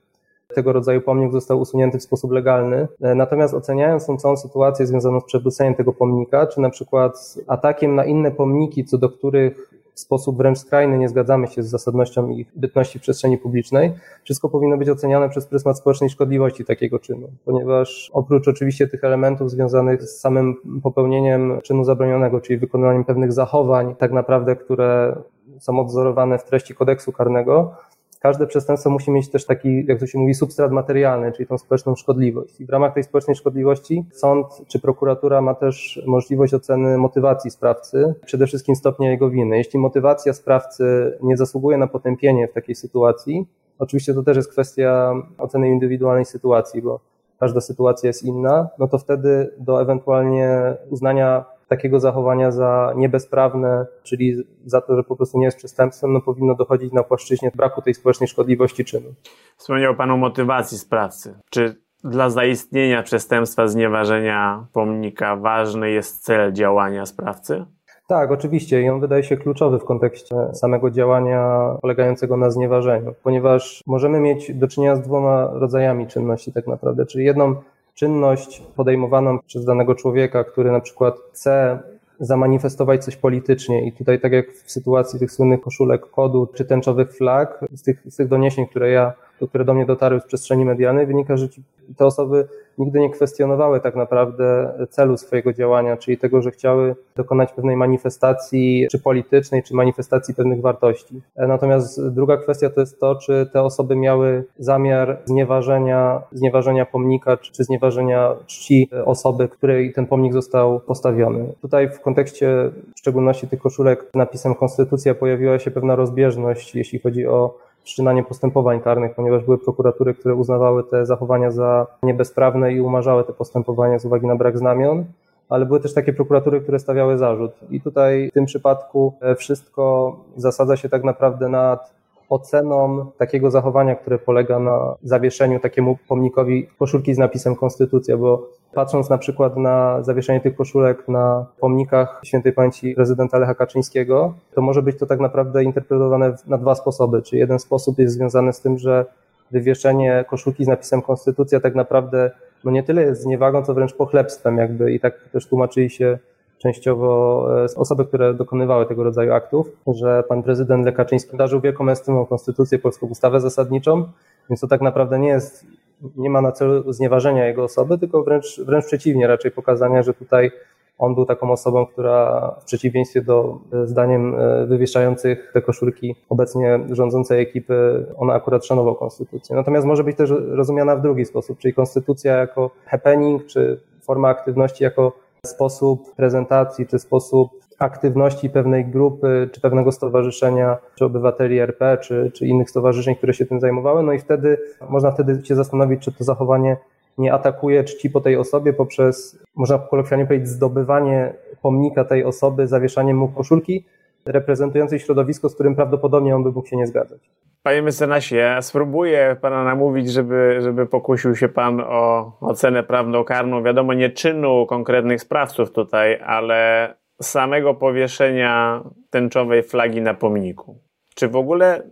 tego 0.54 0.72
rodzaju 0.72 1.00
pomnik 1.00 1.32
został 1.32 1.60
usunięty 1.60 1.98
w 1.98 2.02
sposób 2.02 2.32
legalny. 2.32 2.88
Natomiast 3.00 3.54
oceniając 3.54 4.06
tą 4.06 4.16
całą 4.16 4.36
sytuację 4.36 4.86
związaną 4.86 5.20
z 5.20 5.24
przewróceniem 5.24 5.74
tego 5.74 5.92
pomnika, 5.92 6.46
czy 6.46 6.60
na 6.60 6.70
przykład 6.70 7.34
atakiem 7.46 7.94
na 7.94 8.04
inne 8.04 8.30
pomniki, 8.30 8.84
co 8.84 8.98
do 8.98 9.08
których 9.08 9.71
w 9.94 10.00
sposób 10.00 10.36
wręcz 10.36 10.58
skrajny 10.58 10.98
nie 10.98 11.08
zgadzamy 11.08 11.46
się 11.46 11.62
z 11.62 11.66
zasadnością 11.66 12.28
ich 12.28 12.46
bytności 12.56 12.98
w 12.98 13.02
przestrzeni 13.02 13.38
publicznej, 13.38 13.92
wszystko 14.24 14.48
powinno 14.48 14.76
być 14.76 14.88
oceniane 14.88 15.28
przez 15.28 15.46
pryzmat 15.46 15.78
społecznej 15.78 16.10
szkodliwości 16.10 16.64
takiego 16.64 16.98
czynu, 16.98 17.28
ponieważ 17.44 18.10
oprócz 18.12 18.48
oczywiście 18.48 18.88
tych 18.88 19.04
elementów 19.04 19.50
związanych 19.50 20.02
z 20.02 20.20
samym 20.20 20.54
popełnieniem 20.82 21.60
czynu 21.62 21.84
zabronionego, 21.84 22.40
czyli 22.40 22.58
wykonaniem 22.58 23.04
pewnych 23.04 23.32
zachowań, 23.32 23.94
tak 23.98 24.12
naprawdę, 24.12 24.56
które 24.56 25.16
są 25.58 25.80
odzorowane 25.80 26.38
w 26.38 26.44
treści 26.44 26.74
kodeksu 26.74 27.12
karnego, 27.12 27.74
każde 28.22 28.46
przestępstwo 28.46 28.90
musi 28.90 29.10
mieć 29.10 29.30
też 29.30 29.46
taki, 29.46 29.86
jak 29.86 30.00
to 30.00 30.06
się 30.06 30.18
mówi, 30.18 30.34
substrat 30.34 30.72
materialny, 30.72 31.32
czyli 31.32 31.46
tą 31.46 31.58
społeczną 31.58 31.94
szkodliwość. 31.94 32.60
I 32.60 32.66
w 32.66 32.70
ramach 32.70 32.94
tej 32.94 33.04
społecznej 33.04 33.36
szkodliwości 33.36 34.04
sąd 34.12 34.46
czy 34.68 34.80
prokuratura 34.80 35.40
ma 35.40 35.54
też 35.54 36.02
możliwość 36.06 36.54
oceny 36.54 36.98
motywacji 36.98 37.50
sprawcy, 37.50 38.14
przede 38.26 38.46
wszystkim 38.46 38.76
stopnia 38.76 39.10
jego 39.10 39.30
winy. 39.30 39.56
Jeśli 39.56 39.78
motywacja 39.78 40.32
sprawcy 40.32 41.18
nie 41.22 41.36
zasługuje 41.36 41.78
na 41.78 41.86
potępienie 41.86 42.48
w 42.48 42.52
takiej 42.52 42.74
sytuacji, 42.74 43.46
oczywiście 43.78 44.14
to 44.14 44.22
też 44.22 44.36
jest 44.36 44.50
kwestia 44.50 45.14
oceny 45.38 45.68
indywidualnej 45.68 46.24
sytuacji, 46.24 46.82
bo 46.82 47.00
każda 47.40 47.60
sytuacja 47.60 48.06
jest 48.06 48.22
inna, 48.22 48.68
no 48.78 48.88
to 48.88 48.98
wtedy 48.98 49.54
do 49.58 49.82
ewentualnie 49.82 50.74
uznania 50.90 51.44
takiego 51.76 52.00
zachowania 52.00 52.50
za 52.50 52.92
niebezprawne, 52.96 53.86
czyli 54.02 54.36
za 54.64 54.80
to, 54.80 54.96
że 54.96 55.02
po 55.04 55.16
prostu 55.16 55.38
nie 55.38 55.44
jest 55.44 55.56
przestępstwem, 55.56 56.12
no 56.12 56.20
powinno 56.20 56.54
dochodzić 56.54 56.92
na 56.92 57.02
płaszczyźnie 57.02 57.50
braku 57.54 57.82
tej 57.82 57.94
społecznej 57.94 58.28
szkodliwości 58.28 58.84
czynu. 58.84 59.14
Wspomniał 59.56 59.96
Pan 59.96 60.10
o 60.10 60.16
motywacji 60.16 60.78
sprawcy. 60.78 61.34
Czy 61.50 61.76
dla 62.04 62.30
zaistnienia 62.30 63.02
przestępstwa 63.02 63.66
znieważenia 63.66 64.66
pomnika 64.72 65.36
ważny 65.36 65.90
jest 65.90 66.24
cel 66.24 66.52
działania 66.52 67.06
sprawcy? 67.06 67.64
Tak, 68.08 68.30
oczywiście 68.30 68.82
i 68.82 68.88
on 68.88 69.00
wydaje 69.00 69.22
się 69.22 69.36
kluczowy 69.36 69.78
w 69.78 69.84
kontekście 69.84 70.34
samego 70.52 70.90
działania 70.90 71.70
polegającego 71.82 72.36
na 72.36 72.50
znieważeniu, 72.50 73.14
ponieważ 73.22 73.82
możemy 73.86 74.20
mieć 74.20 74.54
do 74.54 74.68
czynienia 74.68 74.96
z 74.96 75.02
dwoma 75.02 75.50
rodzajami 75.52 76.06
czynności 76.06 76.52
tak 76.52 76.66
naprawdę, 76.66 77.06
czyli 77.06 77.24
jedną 77.24 77.54
czynność 77.94 78.62
podejmowaną 78.76 79.38
przez 79.38 79.64
danego 79.64 79.94
człowieka, 79.94 80.44
który 80.44 80.72
na 80.72 80.80
przykład 80.80 81.14
chce 81.32 81.78
zamanifestować 82.20 83.04
coś 83.04 83.16
politycznie. 83.16 83.86
I 83.86 83.92
tutaj 83.92 84.20
tak 84.20 84.32
jak 84.32 84.52
w 84.52 84.72
sytuacji 84.72 85.18
tych 85.18 85.32
słynnych 85.32 85.60
koszulek 85.60 86.10
kodu 86.10 86.48
czy 86.54 86.64
tęczowych 86.64 87.16
flag, 87.16 87.64
z 87.72 87.82
tych, 87.82 88.02
z 88.10 88.16
tych 88.16 88.28
doniesień, 88.28 88.66
które 88.66 88.90
ja, 88.90 89.12
które 89.48 89.64
do 89.64 89.74
mnie 89.74 89.86
dotarły 89.86 90.20
z 90.20 90.24
przestrzeni 90.24 90.64
medialnej, 90.64 91.06
wynika, 91.06 91.36
że 91.36 91.48
te 91.96 92.06
osoby 92.06 92.48
nigdy 92.78 93.00
nie 93.00 93.10
kwestionowały 93.10 93.80
tak 93.80 93.96
naprawdę 93.96 94.72
celu 94.90 95.16
swojego 95.16 95.52
działania, 95.52 95.96
czyli 95.96 96.18
tego, 96.18 96.42
że 96.42 96.50
chciały 96.50 96.96
dokonać 97.16 97.52
pewnej 97.52 97.76
manifestacji, 97.76 98.86
czy 98.90 98.98
politycznej, 98.98 99.62
czy 99.62 99.74
manifestacji 99.74 100.34
pewnych 100.34 100.60
wartości. 100.60 101.20
Natomiast 101.36 102.08
druga 102.08 102.36
kwestia 102.36 102.70
to 102.70 102.80
jest 102.80 103.00
to, 103.00 103.14
czy 103.14 103.50
te 103.52 103.62
osoby 103.62 103.96
miały 103.96 104.44
zamiar 104.58 105.18
znieważenia, 105.24 106.22
znieważenia 106.32 106.86
pomnika, 106.86 107.36
czy 107.36 107.64
znieważenia 107.64 108.34
czci 108.46 108.90
osoby, 109.04 109.48
której 109.48 109.92
ten 109.92 110.06
pomnik 110.06 110.32
został 110.32 110.80
postawiony. 110.80 111.52
Tutaj 111.62 111.88
w 111.88 112.00
kontekście 112.00 112.70
w 112.94 112.98
szczególności 112.98 113.48
tych 113.48 113.60
koszulek 113.60 114.04
napisem 114.14 114.54
Konstytucja 114.54 115.14
pojawiła 115.14 115.58
się 115.58 115.70
pewna 115.70 115.96
rozbieżność, 115.96 116.74
jeśli 116.74 116.98
chodzi 116.98 117.26
o 117.26 117.58
wszczynanie 117.84 118.22
postępowań 118.22 118.80
karnych, 118.80 119.14
ponieważ 119.14 119.44
były 119.44 119.58
prokuratury, 119.58 120.14
które 120.14 120.34
uznawały 120.34 120.84
te 120.84 121.06
zachowania 121.06 121.50
za 121.50 121.86
niebezprawne 122.02 122.72
i 122.72 122.80
umarzały 122.80 123.24
te 123.24 123.32
postępowania 123.32 123.98
z 123.98 124.04
uwagi 124.04 124.26
na 124.26 124.36
brak 124.36 124.58
znamion, 124.58 125.04
ale 125.48 125.66
były 125.66 125.80
też 125.80 125.94
takie 125.94 126.12
prokuratury, 126.12 126.60
które 126.60 126.78
stawiały 126.78 127.18
zarzut. 127.18 127.52
I 127.70 127.80
tutaj 127.80 128.28
w 128.30 128.34
tym 128.34 128.46
przypadku 128.46 129.12
e, 129.20 129.34
wszystko 129.34 130.16
zasadza 130.36 130.76
się 130.76 130.88
tak 130.88 131.04
naprawdę 131.04 131.48
nad 131.48 131.94
oceną 132.28 133.06
takiego 133.18 133.50
zachowania, 133.50 133.94
które 133.94 134.18
polega 134.18 134.58
na 134.58 134.94
zawieszeniu 135.02 135.60
takiemu 135.60 135.98
pomnikowi 136.08 136.66
koszulki 136.78 137.14
z 137.14 137.18
napisem 137.18 137.56
Konstytucja, 137.56 138.16
bo 138.16 138.48
patrząc 138.74 139.10
na 139.10 139.18
przykład 139.18 139.56
na 139.56 140.02
zawieszenie 140.02 140.40
tych 140.40 140.56
koszulek 140.56 141.08
na 141.08 141.46
pomnikach 141.60 142.20
świętej 142.24 142.52
pamięci 142.52 142.94
prezydenta 142.94 143.38
Lecha 143.38 143.54
Kaczyńskiego, 143.54 144.34
to 144.54 144.62
może 144.62 144.82
być 144.82 144.98
to 144.98 145.06
tak 145.06 145.20
naprawdę 145.20 145.64
interpretowane 145.64 146.34
na 146.46 146.58
dwa 146.58 146.74
sposoby. 146.74 147.22
Czy 147.22 147.36
jeden 147.36 147.58
sposób 147.58 147.98
jest 147.98 148.14
związany 148.14 148.52
z 148.52 148.60
tym, 148.60 148.78
że 148.78 149.04
wywieszenie 149.50 150.24
koszulki 150.28 150.64
z 150.64 150.68
napisem 150.68 151.02
Konstytucja 151.02 151.60
tak 151.60 151.74
naprawdę 151.74 152.30
no 152.64 152.70
nie 152.70 152.82
tyle 152.82 153.02
jest 153.02 153.22
zniewagą, 153.22 153.64
co 153.64 153.74
wręcz 153.74 153.94
pochlebstwem 153.94 154.58
jakby 154.58 154.92
i 154.92 155.00
tak 155.00 155.28
też 155.32 155.46
tłumaczyli 155.46 155.90
się 155.90 156.18
częściowo 156.58 157.46
e, 157.64 157.66
osoby, 157.76 158.04
które 158.04 158.34
dokonywały 158.34 158.86
tego 158.86 159.04
rodzaju 159.04 159.32
aktów, 159.32 159.70
że 159.86 160.22
pan 160.28 160.42
prezydent 160.42 160.84
Lech 160.84 160.94
Kaczyński 160.94 161.36
darzył 161.36 161.60
wielką 161.60 161.88
estymą 161.88 162.26
konstytucję, 162.26 162.78
polską 162.78 163.06
ustawę 163.06 163.40
zasadniczą, 163.40 164.04
więc 164.50 164.60
to 164.60 164.68
tak 164.68 164.80
naprawdę 164.80 165.18
nie 165.18 165.28
jest, 165.28 165.66
nie 166.16 166.30
ma 166.30 166.40
na 166.40 166.52
celu 166.52 166.92
znieważenia 166.92 167.46
jego 167.46 167.64
osoby, 167.64 167.98
tylko 167.98 168.22
wręcz, 168.22 168.60
wręcz 168.60 168.84
przeciwnie, 168.86 169.26
raczej 169.26 169.50
pokazania, 169.50 170.02
że 170.02 170.14
tutaj 170.14 170.50
on 170.98 171.14
był 171.14 171.26
taką 171.26 171.52
osobą, 171.52 171.86
która 171.86 172.48
w 172.60 172.64
przeciwieństwie 172.64 173.22
do 173.22 173.58
e, 173.72 173.86
zdaniem 173.86 174.34
e, 174.34 174.66
wywieszających 174.66 175.50
te 175.54 175.62
koszulki 175.62 176.16
obecnie 176.28 176.80
rządzącej 176.90 177.42
ekipy, 177.42 178.06
ona 178.16 178.34
akurat 178.34 178.66
szanował 178.66 178.94
konstytucję. 178.94 179.56
Natomiast 179.56 179.86
może 179.86 180.04
być 180.04 180.16
też 180.16 180.30
rozumiana 180.30 180.96
w 180.96 181.02
drugi 181.02 181.24
sposób, 181.24 181.58
czyli 181.58 181.74
konstytucja 181.74 182.36
jako 182.36 182.70
happening, 182.84 183.46
czy 183.46 183.80
forma 184.02 184.28
aktywności 184.28 184.84
jako 184.84 185.12
sposób 185.46 186.14
prezentacji, 186.14 186.86
czy 186.86 186.98
sposób 186.98 187.50
aktywności 187.78 188.50
pewnej 188.50 188.84
grupy, 188.84 189.48
czy 189.52 189.60
pewnego 189.60 189.92
stowarzyszenia, 189.92 190.76
czy 190.98 191.04
obywateli 191.04 191.58
RP, 191.58 191.98
czy, 191.98 192.30
czy 192.34 192.46
innych 192.46 192.70
stowarzyszeń, 192.70 193.16
które 193.16 193.34
się 193.34 193.46
tym 193.46 193.60
zajmowały. 193.60 194.02
No 194.02 194.12
i 194.12 194.18
wtedy 194.18 194.58
można 194.88 195.10
wtedy 195.10 195.46
się 195.46 195.54
zastanowić, 195.54 196.02
czy 196.02 196.12
to 196.12 196.24
zachowanie 196.24 196.76
nie 197.18 197.32
atakuje 197.32 197.84
czci 197.84 198.10
po 198.10 198.20
tej 198.20 198.36
osobie 198.36 198.72
poprzez, 198.72 199.38
można 199.56 199.78
kolokwialnie 199.78 200.26
powiedzieć, 200.26 200.48
zdobywanie 200.48 201.34
pomnika 201.62 202.04
tej 202.04 202.24
osoby, 202.24 202.66
zawieszaniem 202.66 203.16
mu 203.16 203.28
koszulki 203.28 203.84
reprezentującej 204.26 204.98
środowisko, 204.98 205.48
z 205.48 205.54
którym 205.54 205.74
prawdopodobnie 205.74 206.36
on 206.36 206.42
by 206.42 206.52
mógł 206.52 206.68
się 206.68 206.76
nie 206.76 206.86
zgadzać. 206.86 207.20
Panie 207.62 207.82
mecenasie, 207.82 208.36
ja 208.36 208.62
spróbuję 208.62 209.36
pana 209.40 209.64
namówić, 209.64 210.12
żeby, 210.12 210.58
żeby 210.60 210.86
pokusił 210.86 211.36
się 211.36 211.48
pan 211.48 211.80
o 211.80 212.32
ocenę 212.40 212.82
prawną 212.82 213.24
karną. 213.24 213.62
Wiadomo, 213.62 213.94
nie 213.94 214.10
czynu 214.10 214.66
konkretnych 214.66 215.20
sprawców 215.20 215.72
tutaj, 215.72 216.20
ale 216.26 216.94
samego 217.22 217.74
powieszenia 217.74 218.82
tęczowej 219.10 219.62
flagi 219.62 220.02
na 220.02 220.14
pomniku. 220.14 220.78
Czy 221.14 221.28
w 221.28 221.36
ogóle 221.36 221.82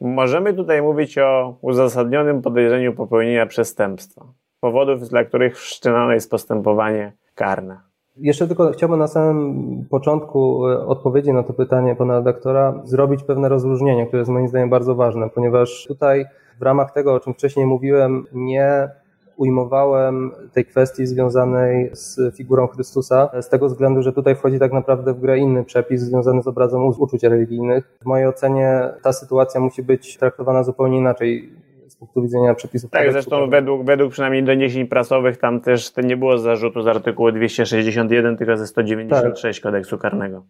możemy 0.00 0.54
tutaj 0.54 0.82
mówić 0.82 1.18
o 1.18 1.56
uzasadnionym 1.60 2.42
podejrzeniu 2.42 2.92
popełnienia 2.92 3.46
przestępstwa? 3.46 4.24
Powodów, 4.60 5.08
dla 5.08 5.24
których 5.24 5.58
wszczynane 5.58 6.14
jest 6.14 6.30
postępowanie 6.30 7.12
karne. 7.34 7.80
Jeszcze 8.16 8.46
tylko 8.46 8.70
chciałbym 8.70 8.98
na 8.98 9.06
samym 9.06 9.86
początku 9.90 10.68
e, 10.68 10.86
odpowiedzi 10.86 11.32
na 11.32 11.42
to 11.42 11.52
pytanie 11.52 11.94
pana 11.94 12.14
redaktora 12.14 12.80
zrobić 12.84 13.22
pewne 13.22 13.48
rozróżnienie, 13.48 14.06
które 14.06 14.20
jest 14.20 14.30
moim 14.30 14.48
zdaniem 14.48 14.70
bardzo 14.70 14.94
ważne, 14.94 15.30
ponieważ 15.30 15.84
tutaj 15.88 16.26
w 16.58 16.62
ramach 16.62 16.92
tego, 16.92 17.14
o 17.14 17.20
czym 17.20 17.34
wcześniej 17.34 17.66
mówiłem, 17.66 18.24
nie 18.32 18.88
ujmowałem 19.36 20.32
tej 20.52 20.64
kwestii 20.64 21.06
związanej 21.06 21.90
z 21.92 22.36
figurą 22.36 22.66
Chrystusa, 22.66 23.30
z 23.42 23.48
tego 23.48 23.68
względu, 23.68 24.02
że 24.02 24.12
tutaj 24.12 24.34
wchodzi 24.34 24.58
tak 24.58 24.72
naprawdę 24.72 25.14
w 25.14 25.20
grę 25.20 25.38
inny 25.38 25.64
przepis 25.64 26.02
związany 26.02 26.42
z 26.42 26.46
obrazem 26.46 26.86
uczuć 26.86 27.22
religijnych. 27.22 27.98
W 28.02 28.06
mojej 28.06 28.26
ocenie 28.26 28.90
ta 29.02 29.12
sytuacja 29.12 29.60
musi 29.60 29.82
być 29.82 30.16
traktowana 30.18 30.62
zupełnie 30.62 30.98
inaczej 30.98 31.50
z 31.88 31.96
punktu 31.96 32.22
widzenia 32.22 32.54
przepisów. 32.54 32.90
Tak, 32.90 33.12
zresztą 33.12 33.50
według, 33.50 33.84
według 33.84 34.12
przynajmniej 34.12 34.44
doniesień 34.44 34.86
prasowych 34.86 35.36
tam 35.36 35.60
też 35.60 35.92
to 35.92 36.00
nie 36.00 36.16
było 36.16 36.38
zarzutu 36.38 36.82
z 36.82 36.86
artykułu 36.86 37.32
261, 37.32 38.36
tylko 38.36 38.56
ze 38.56 38.66
196 38.66 39.60
tak. 39.60 39.62
kodeksu 39.62 39.98
karnego. 39.98 40.42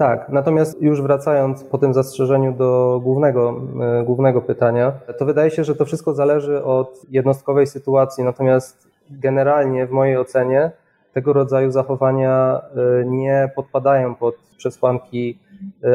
Tak, 0.00 0.28
natomiast 0.28 0.82
już 0.82 1.02
wracając 1.02 1.64
po 1.64 1.78
tym 1.78 1.94
zastrzeżeniu 1.94 2.52
do 2.52 3.00
głównego, 3.02 3.60
e, 4.00 4.04
głównego 4.04 4.42
pytania, 4.42 4.92
to 5.18 5.24
wydaje 5.24 5.50
się, 5.50 5.64
że 5.64 5.76
to 5.76 5.84
wszystko 5.84 6.14
zależy 6.14 6.64
od 6.64 7.00
jednostkowej 7.10 7.66
sytuacji, 7.66 8.24
natomiast 8.24 8.88
generalnie 9.10 9.86
w 9.86 9.90
mojej 9.90 10.16
ocenie 10.16 10.70
tego 11.12 11.32
rodzaju 11.32 11.70
zachowania 11.70 12.60
e, 13.00 13.04
nie 13.04 13.50
podpadają 13.56 14.14
pod 14.14 14.34
przesłanki 14.56 15.38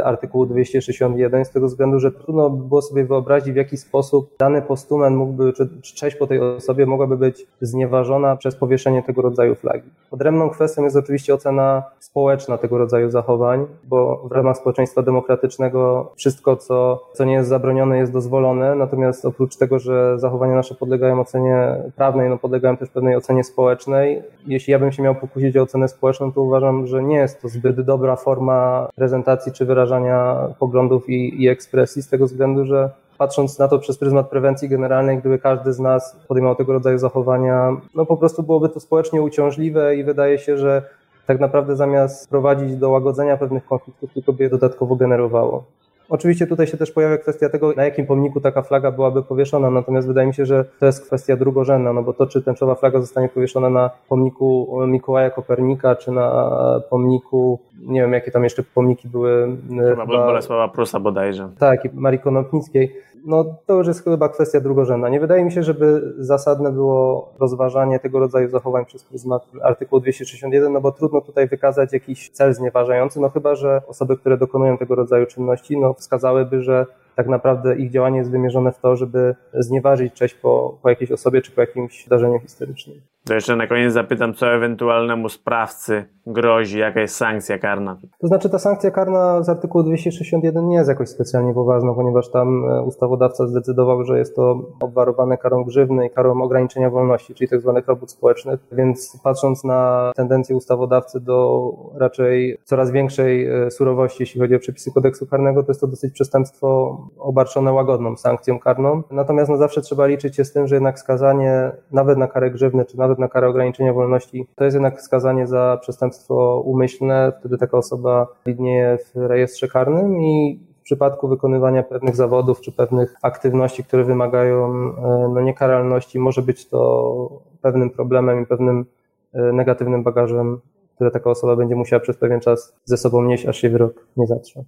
artykułu 0.04 0.46
261 0.46 1.46
z 1.46 1.52
tego 1.52 1.68
względu, 1.68 2.00
że 2.00 2.12
trudno 2.12 2.50
by 2.50 2.68
było 2.68 2.82
sobie 2.82 3.06
wyobrazić, 3.06 3.54
w 3.54 3.56
jaki 3.56 3.78
sposób 3.78 4.30
dany 4.40 4.62
postument 4.62 5.18
mógłby, 5.18 5.54
czy, 5.54 5.70
czy 5.82 5.96
cześć 5.96 6.18
po 6.18 6.28
tej 6.28 6.40
osobie 6.40 6.86
mogłaby 6.86 7.18
być 7.18 7.48
znieważona 7.62 8.36
przez 8.36 8.56
powieszenie 8.56 9.04
tego 9.04 9.22
rodzaju 9.22 9.56
flagi. 9.56 9.90
Odrębną 10.12 10.50
kwestią 10.50 10.84
jest 10.84 10.96
oczywiście 10.96 11.34
ocena 11.34 11.84
społeczna 12.00 12.58
tego 12.58 12.78
rodzaju 12.78 13.12
zachowań, 13.12 13.66
bo 13.84 14.28
w 14.30 14.32
ramach 14.32 14.58
społeczeństwa 14.58 15.02
demokratycznego 15.02 16.12
wszystko, 16.16 16.56
co, 16.56 17.04
co 17.14 17.26
nie 17.26 17.34
jest 17.34 17.50
zabronione, 17.50 17.98
jest 17.98 18.14
dozwolone, 18.14 18.76
natomiast 18.76 19.26
oprócz 19.26 19.58
tego, 19.58 19.80
że 19.80 20.20
zachowania 20.20 20.56
nasze 20.56 20.76
podlegają 20.76 21.20
ocenie 21.20 21.84
prawnej, 21.96 22.30
no 22.30 22.38
podlegają 22.38 22.78
też 22.78 22.90
pewnej 22.90 23.16
ocenie 23.16 23.44
społecznej. 23.44 24.24
Jeśli 24.48 24.72
ja 24.72 24.80
bym 24.80 24.92
się 24.92 25.04
miał 25.04 25.16
pokusić 25.16 25.58
o 25.58 25.62
ocenę 25.62 25.88
społeczną, 25.88 26.32
to 26.32 26.42
uważam, 26.42 26.88
że 26.88 27.04
nie 27.04 27.16
jest 27.16 27.42
to 27.42 27.50
zbyt 27.50 27.82
dobra 27.82 28.16
forma 28.16 28.90
prezentacji 28.96 29.52
czy 29.56 29.66
wyrażania 29.66 30.48
poglądów 30.60 31.10
i, 31.10 31.44
i 31.44 31.48
ekspresji, 31.48 32.02
z 32.02 32.10
tego 32.10 32.26
względu, 32.26 32.66
że 32.66 32.90
patrząc 33.18 33.60
na 33.60 33.68
to 33.68 33.80
przez 33.80 33.98
pryzmat 33.98 34.30
prewencji 34.30 34.70
generalnej, 34.70 35.18
gdyby 35.18 35.40
każdy 35.40 35.74
z 35.74 35.80
nas 35.80 36.16
podejmował 36.28 36.56
tego 36.56 36.74
rodzaju 36.74 36.98
zachowania, 36.98 37.78
no 37.96 38.06
po 38.06 38.18
prostu 38.18 38.44
byłoby 38.44 38.70
to 38.70 38.80
społecznie 38.80 39.22
uciążliwe 39.22 39.96
i 39.96 40.04
wydaje 40.04 40.40
się, 40.40 40.58
że 40.58 40.82
tak 41.28 41.40
naprawdę 41.40 41.76
zamiast 41.76 42.30
prowadzić 42.30 42.76
do 42.76 42.90
łagodzenia 42.90 43.38
pewnych 43.38 43.66
konfliktów, 43.66 44.14
tylko 44.14 44.34
by 44.34 44.44
je 44.44 44.50
dodatkowo 44.50 44.96
generowało. 44.96 45.64
Oczywiście 46.10 46.48
tutaj 46.48 46.68
się 46.68 46.78
też 46.78 46.92
pojawia 46.92 47.18
kwestia 47.18 47.50
tego, 47.50 47.74
na 47.74 47.84
jakim 47.84 48.06
pomniku 48.06 48.42
taka 48.42 48.62
flaga 48.62 48.92
byłaby 48.92 49.24
powieszona, 49.24 49.70
natomiast 49.70 50.08
wydaje 50.08 50.28
mi 50.28 50.34
się, 50.34 50.46
że 50.46 50.66
to 50.80 50.86
jest 50.86 51.06
kwestia 51.06 51.36
drugorzędna, 51.36 51.94
no 51.94 52.04
bo 52.04 52.14
to, 52.14 52.28
czy 52.28 52.42
tęczowa 52.42 52.76
flaga 52.76 53.00
zostanie 53.00 53.30
powieszona 53.30 53.70
na 53.70 53.90
pomniku 54.10 54.78
Mikołaja 54.88 55.30
Kopernika, 55.30 55.96
czy 55.96 56.12
na 56.12 56.52
pomniku, 56.90 57.60
nie 57.88 58.02
wiem 58.02 58.14
jakie 58.14 58.32
tam 58.32 58.44
jeszcze 58.44 58.64
pomniki 58.64 59.08
były. 59.08 59.58
Chyba, 59.70 60.06
chyba 60.06 60.06
Bolesława 60.06 60.68
Prusa 60.68 61.00
bodajże. 61.00 61.50
Tak, 61.60 61.86
i 61.86 61.90
Marii 61.94 62.20
Konopnickiej 62.20 63.06
no 63.26 63.46
to 63.66 63.74
już 63.74 63.88
jest 63.88 64.04
chyba 64.04 64.30
kwestia 64.30 64.60
drugorzędna. 64.60 65.10
Nie 65.10 65.20
wydaje 65.20 65.46
mi 65.46 65.52
się, 65.52 65.64
żeby 65.64 66.14
zasadne 66.18 66.72
było 66.72 67.30
rozważanie 67.40 68.00
tego 68.00 68.20
rodzaju 68.20 68.50
zachowań 68.50 68.86
przez 68.86 69.04
pryzmat 69.04 69.48
artykułu 69.62 70.00
261, 70.00 70.74
no 70.74 70.82
bo 70.82 70.92
trudno 70.92 71.22
tutaj 71.22 71.48
wykazać 71.48 71.94
jakiś 71.94 72.30
cel 72.30 72.54
znieważający, 72.54 73.20
no 73.20 73.30
chyba, 73.30 73.56
że 73.56 73.82
osoby, 73.88 74.18
które 74.18 74.38
dokonują 74.38 74.78
tego 74.78 74.96
rodzaju 74.96 75.26
czynności, 75.26 75.78
no 75.78 75.94
wskazałyby, 75.96 76.62
że 76.62 76.86
tak 77.16 77.28
naprawdę 77.28 77.76
ich 77.76 77.92
działanie 77.92 78.18
jest 78.18 78.32
wymierzone 78.32 78.72
w 78.72 78.80
to, 78.80 78.96
żeby 78.96 79.36
znieważyć 79.54 80.14
cześć 80.14 80.36
po, 80.36 80.78
po 80.82 80.90
jakiejś 80.90 81.12
osobie 81.12 81.42
czy 81.42 81.52
po 81.52 81.62
jakimś 81.62 82.06
zdarzeniu 82.06 82.40
historycznym. 82.40 83.02
To 83.28 83.34
jeszcze 83.34 83.56
na 83.56 83.68
koniec 83.68 83.94
zapytam, 83.94 84.34
co 84.34 84.48
ewentualnemu 84.48 85.30
sprawcy 85.30 86.06
grozi, 86.28 86.80
jaka 86.80 87.02
jest 87.02 87.16
sankcja 87.16 87.60
karna? 87.60 87.98
To 88.20 88.28
znaczy 88.28 88.50
ta 88.50 88.60
sankcja 88.60 88.92
karna 88.92 89.44
z 89.44 89.50
artykułu 89.50 89.84
261 89.84 90.68
nie 90.68 90.76
jest 90.76 90.90
jakoś 90.90 91.10
specjalnie 91.10 91.54
poważna, 91.54 91.94
ponieważ 91.94 92.32
tam 92.32 92.66
e, 92.66 92.82
ustawodawca 92.82 93.48
zdecydował, 93.48 94.04
że 94.04 94.20
jest 94.20 94.36
to 94.36 94.62
obwarowane 94.80 95.38
karą 95.38 95.64
grzywny 95.64 96.06
i 96.06 96.10
karą 96.10 96.42
ograniczenia 96.42 96.90
wolności, 96.90 97.36
czyli 97.36 97.50
tzw. 97.50 97.72
Tak 97.76 97.88
robót 97.88 98.12
społecznych, 98.12 98.60
więc 98.72 99.20
patrząc 99.24 99.64
na 99.64 100.12
tendencję 100.16 100.56
ustawodawcy 100.56 101.20
do 101.20 101.72
raczej 101.96 102.58
coraz 102.64 102.92
większej 102.92 103.46
e, 103.46 103.72
surowości, 103.72 104.24
jeśli 104.24 104.42
chodzi 104.42 104.56
o 104.56 104.60
przepisy 104.60 104.92
kodeksu 104.94 105.28
karnego, 105.28 105.64
to 105.64 105.72
jest 105.72 105.82
to 105.82 105.88
dosyć 105.88 106.14
przestępstwo 106.14 106.98
obarczone 107.18 107.74
łagodną 107.74 108.18
sankcją 108.18 108.60
karną. 108.60 109.04
Natomiast 109.12 109.50
no 109.50 109.58
zawsze 109.58 109.82
trzeba 109.82 110.06
liczyć 110.06 110.36
się 110.36 110.46
z 110.46 110.54
tym, 110.54 110.68
że 110.68 110.76
jednak 110.76 111.00
skazanie 111.00 111.72
nawet 111.92 112.18
na 112.18 112.28
karę 112.28 112.52
grzywny, 112.52 112.86
czy 112.86 112.98
nawet 112.98 113.15
nawet 113.15 113.15
na 113.20 113.28
karę 113.28 113.48
ograniczenia 113.48 113.94
wolności, 113.94 114.48
to 114.56 114.64
jest 114.64 114.76
jednak 114.76 115.02
skazanie 115.02 115.48
za 115.48 115.78
przestępstwo 115.82 116.62
umyślne. 116.66 117.34
Wtedy 117.40 117.58
taka 117.58 117.78
osoba 117.78 118.28
widnieje 118.46 118.98
w 118.98 119.16
rejestrze 119.16 119.68
karnym 119.68 120.22
i 120.22 120.60
w 120.80 120.84
przypadku 120.84 121.28
wykonywania 121.28 121.84
pewnych 121.84 122.16
zawodów 122.16 122.62
czy 122.62 122.72
pewnych 122.72 123.16
aktywności, 123.22 123.84
które 123.84 124.04
wymagają 124.04 124.66
e, 124.66 125.32
no, 125.34 125.42
niekaralności, 125.42 126.20
może 126.20 126.42
być 126.42 126.70
to 126.70 127.42
pewnym 127.62 127.90
problemem 127.90 128.44
i 128.44 128.46
pewnym 128.46 128.86
e, 129.34 129.42
negatywnym 129.42 130.04
bagażem, 130.04 130.60
które 130.96 131.12
taka 131.12 131.30
osoba 131.30 131.56
będzie 131.56 131.76
musiała 131.76 132.00
przez 132.00 132.18
pewien 132.18 132.40
czas 132.40 132.76
ze 132.84 132.98
sobą 132.98 133.24
nieść, 133.24 133.46
aż 133.46 133.58
się 133.58 133.70
wyrok 133.70 134.08
nie 134.18 134.28
zatrze. 134.28 134.64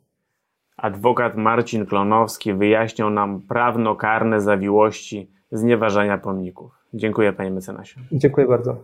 Adwokat 0.78 1.36
Marcin 1.36 1.86
Klonowski 1.86 2.54
wyjaśniał 2.54 3.10
nam 3.10 3.42
prawno-karne 3.42 4.42
zawiłości 4.42 5.32
znieważania 5.52 6.18
pomników. 6.18 6.77
Dziękuję 6.94 7.34
panie 7.34 7.52
mecenasie. 7.52 8.02
Dziękuję 8.12 8.48
bardzo. 8.48 8.84